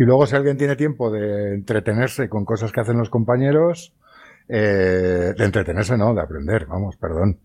Y 0.00 0.04
luego, 0.04 0.26
si 0.26 0.34
alguien 0.34 0.56
tiene 0.56 0.76
tiempo 0.76 1.10
de 1.10 1.52
entretenerse 1.52 2.30
con 2.30 2.46
cosas 2.46 2.72
que 2.72 2.80
hacen 2.80 2.96
los 2.96 3.10
compañeros, 3.10 3.94
eh, 4.48 5.34
de 5.36 5.44
entretenerse, 5.44 5.98
no, 5.98 6.14
de 6.14 6.22
aprender, 6.22 6.64
vamos, 6.64 6.96
perdón. 6.96 7.40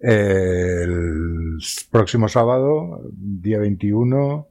Eh, 0.00 0.82
el 0.82 1.56
próximo 1.90 2.28
sábado, 2.28 3.00
día 3.10 3.58
21, 3.58 4.48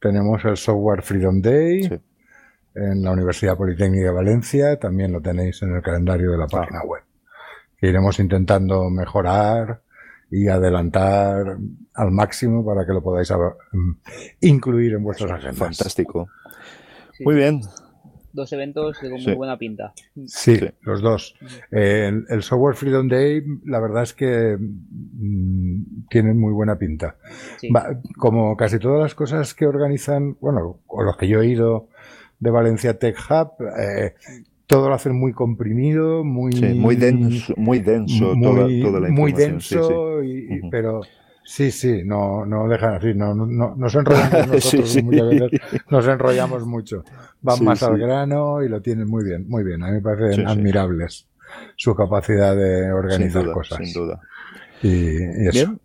tenemos 0.00 0.42
el 0.46 0.56
Software 0.56 1.02
Freedom 1.02 1.42
Day 1.42 2.00
en 2.74 3.02
la 3.02 3.12
Universidad 3.12 3.58
Politécnica 3.58 4.06
de 4.06 4.12
Valencia. 4.12 4.78
También 4.78 5.12
lo 5.12 5.20
tenéis 5.20 5.60
en 5.60 5.76
el 5.76 5.82
calendario 5.82 6.30
de 6.30 6.38
la 6.38 6.46
página 6.46 6.82
web. 6.82 7.02
iremos 7.82 8.18
intentando 8.20 8.88
mejorar 8.88 9.82
y 10.30 10.48
adelantar 10.48 11.58
al 11.92 12.10
máximo 12.10 12.64
para 12.64 12.86
que 12.86 12.92
lo 12.94 13.02
podáis 13.02 13.30
mm, 13.30 13.90
incluir 14.40 14.94
en 14.94 15.04
vuestras 15.04 15.30
agendas. 15.32 15.58
Fantástico. 15.58 16.30
Muy 17.20 17.34
bien. 17.34 17.60
Dos 18.32 18.52
eventos 18.52 18.98
con 18.98 19.12
muy 19.12 19.34
buena 19.34 19.56
pinta. 19.56 19.94
Sí, 20.26 20.60
los 20.82 21.00
dos. 21.00 21.34
el, 21.70 22.42
Software 22.42 22.76
Freedom 22.76 23.08
Day, 23.08 23.42
la 23.64 23.80
verdad 23.80 24.02
es 24.02 24.12
que 24.12 24.58
mm, 24.58 26.08
tienen 26.10 26.38
muy 26.38 26.52
buena 26.52 26.78
pinta. 26.78 27.16
como 28.18 28.56
casi 28.56 28.78
todas 28.78 29.00
las 29.00 29.14
cosas 29.14 29.54
que 29.54 29.66
organizan, 29.66 30.36
bueno, 30.40 30.80
o 30.86 31.02
los 31.02 31.16
que 31.16 31.28
yo 31.28 31.40
he 31.40 31.48
ido 31.48 31.88
de 32.38 32.50
Valencia 32.50 32.98
Tech 32.98 33.16
Hub, 33.30 33.52
eh, 33.78 34.14
todo 34.66 34.90
lo 34.90 34.94
hacen 34.94 35.18
muy 35.18 35.32
comprimido, 35.32 36.22
muy 36.22 36.52
muy 36.74 36.96
denso, 36.96 37.54
muy 37.56 37.78
denso, 37.78 38.34
muy, 38.34 38.82
toda, 38.82 39.00
la 39.00 39.08
muy 39.08 39.32
denso, 39.32 40.20
pero 40.70 41.00
Sí, 41.46 41.70
sí, 41.70 42.02
no, 42.04 42.44
no 42.44 42.66
dejan 42.68 42.94
así, 42.94 43.14
no, 43.14 43.32
no, 43.32 43.76
nos 43.76 43.94
enrollamos 43.94 44.48
nosotros 44.52 45.02
muchas 45.04 45.28
veces, 45.28 45.60
nos 45.88 46.08
enrollamos 46.08 46.66
mucho. 46.66 47.04
Van 47.40 47.64
más 47.64 47.82
al 47.84 47.96
grano 47.98 48.62
y 48.64 48.68
lo 48.68 48.82
tienen 48.82 49.08
muy 49.08 49.24
bien, 49.24 49.48
muy 49.48 49.62
bien. 49.62 49.82
A 49.84 49.86
mí 49.86 49.92
me 49.92 50.00
parecen 50.00 50.46
admirables 50.48 51.28
su 51.76 51.94
capacidad 51.94 52.56
de 52.56 52.90
organizar 52.90 53.48
cosas. 53.52 53.78
Sin 53.78 53.92
duda. 53.92 54.20
Y, 54.82 55.46
eso, 55.48 55.76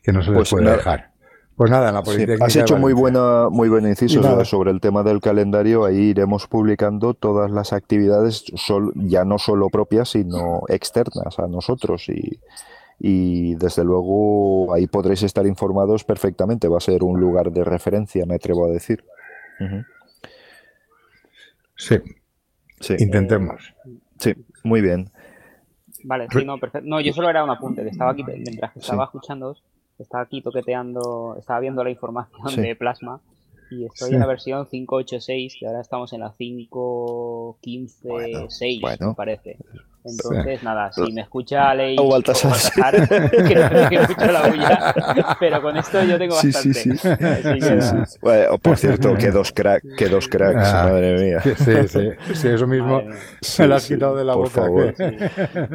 que 0.00 0.12
no 0.12 0.22
se 0.22 0.30
les 0.30 0.38
pues 0.38 0.50
puede 0.50 0.70
dejar. 0.70 1.10
Pues 1.56 1.70
nada, 1.70 1.90
la 1.90 2.02
política. 2.02 2.44
has 2.44 2.54
hecho 2.54 2.76
muy 2.78 2.92
buena, 2.92 3.48
muy 3.50 3.68
buen 3.68 3.86
inciso 3.86 4.44
sobre 4.44 4.70
el 4.70 4.80
tema 4.80 5.02
del 5.02 5.20
calendario. 5.20 5.84
Ahí 5.84 6.10
iremos 6.10 6.46
publicando 6.46 7.14
todas 7.14 7.50
las 7.50 7.72
actividades, 7.72 8.44
ya 8.94 9.24
no 9.24 9.38
solo 9.38 9.70
propias, 9.70 10.10
sino 10.10 10.62
externas 10.68 11.38
a 11.38 11.48
nosotros 11.48 12.08
y 12.08 12.40
y 12.98 13.54
desde 13.56 13.84
luego 13.84 14.72
ahí 14.72 14.86
podréis 14.86 15.22
estar 15.22 15.46
informados 15.46 16.04
perfectamente. 16.04 16.68
Va 16.68 16.78
a 16.78 16.80
ser 16.80 17.02
un 17.02 17.20
lugar 17.20 17.52
de 17.52 17.64
referencia, 17.64 18.24
me 18.26 18.36
atrevo 18.36 18.64
a 18.66 18.70
decir. 18.70 19.04
Sí. 21.76 21.96
sí. 22.80 22.94
Intentemos. 22.98 23.74
Sí, 24.18 24.34
muy 24.62 24.80
bien. 24.80 25.10
Vale, 26.04 26.28
sí, 26.30 26.44
no, 26.44 26.58
perfecto. 26.58 26.88
No, 26.88 27.00
yo 27.00 27.12
solo 27.12 27.28
era 27.30 27.42
un 27.42 27.50
apunte, 27.50 27.84
estaba 27.88 28.12
aquí, 28.12 28.22
mientras 28.24 28.72
que 28.72 28.78
estaba 28.80 29.04
escuchando, 29.04 29.56
estaba 29.98 30.22
aquí 30.24 30.42
toqueteando, 30.42 31.36
estaba 31.38 31.60
viendo 31.60 31.82
la 31.82 31.88
información 31.90 32.62
de 32.62 32.76
Plasma 32.76 33.22
y 33.70 33.86
estoy 33.86 34.12
en 34.12 34.20
la 34.20 34.26
versión 34.26 34.66
5.8.6, 34.66 35.58
que 35.58 35.66
ahora 35.66 35.80
estamos 35.80 36.12
en 36.12 36.20
la 36.20 36.34
5.15.6, 36.34 39.08
me 39.08 39.14
parece. 39.14 39.56
Entonces, 40.04 40.62
nada, 40.62 40.92
si 40.92 41.12
me 41.12 41.22
escucha 41.22 41.74
Ley 41.74 41.96
o 41.98 42.10
Baltasar, 42.10 43.08
que 43.08 43.54
no 43.54 43.88
que 43.88 43.96
escucho 43.96 44.32
la 44.32 44.48
bulla, 44.48 45.36
pero 45.40 45.62
con 45.62 45.76
esto 45.78 46.04
yo 46.04 46.18
tengo 46.18 46.34
bastante. 46.34 46.74
Sí, 46.74 46.90
sí, 46.92 47.80
sí. 47.80 48.18
Bueno, 48.20 48.58
por 48.58 48.76
cierto, 48.76 49.14
que 49.14 49.30
dos, 49.30 49.52
crack, 49.52 49.82
que 49.96 50.08
dos 50.08 50.28
cracks, 50.28 50.68
ah, 50.68 50.88
madre 50.90 51.24
mía. 51.24 51.40
Sí, 51.40 51.74
sí, 51.88 52.10
sí, 52.34 52.48
eso 52.48 52.66
mismo 52.66 53.02
me 53.58 53.66
lo 53.66 53.74
has 53.74 53.86
quitado 53.86 54.16
de 54.16 54.24
la 54.24 54.34
por 54.34 54.44
boca. 54.44 54.60
Favor. 54.60 54.94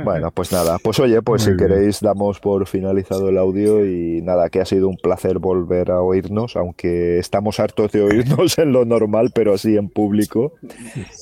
Bueno, 0.03 0.31
pues 0.31 0.51
nada, 0.51 0.77
pues 0.83 0.99
oye, 0.99 1.21
pues 1.23 1.43
si 1.43 1.57
queréis 1.57 1.99
damos 1.99 2.39
por 2.39 2.67
finalizado 2.67 3.29
el 3.29 3.37
audio 3.37 3.83
y 3.83 4.21
nada, 4.21 4.49
que 4.49 4.61
ha 4.61 4.65
sido 4.65 4.89
un 4.89 4.97
placer 4.97 5.39
volver 5.39 5.89
a 5.89 6.01
oírnos, 6.01 6.55
aunque 6.55 7.17
estamos 7.17 7.59
hartos 7.59 7.91
de 7.91 8.03
oírnos 8.03 8.59
en 8.59 8.73
lo 8.73 8.85
normal, 8.85 9.31
pero 9.33 9.55
así 9.55 9.75
en 9.75 9.89
público. 9.89 10.53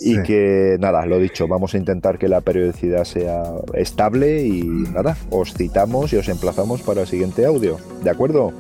Y 0.02 0.22
que 0.24 0.76
nada, 0.80 1.06
lo 1.06 1.20
dicho, 1.20 1.48
vamos 1.48 1.74
a 1.74 1.78
intentar 1.78 2.18
que 2.18 2.28
la 2.28 2.42
periodicidad 2.42 2.97
sea 3.06 3.44
estable 3.74 4.44
y 4.44 4.64
nada, 4.64 5.18
os 5.30 5.54
citamos 5.54 6.14
y 6.14 6.18
os 6.18 6.28
emplazamos 6.30 6.82
para 6.82 7.02
el 7.02 7.08
siguiente 7.08 7.46
audio. 7.46 7.78
¿De 8.04 8.10
acuerdo? 8.10 8.52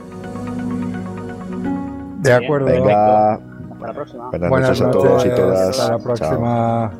De 2.19 2.33
acuerdo. 2.33 2.65
Venga. 2.65 3.33
Hasta 3.33 3.87
la 3.87 3.93
próxima. 3.93 4.29
Buenas, 4.49 4.81
noches, 4.81 4.81
a 4.81 4.91
todos 4.91 5.25
y 5.25 5.29
todas. 5.29 5.79
Hasta 5.79 5.91
la 5.91 5.99
próxima. 5.99 6.91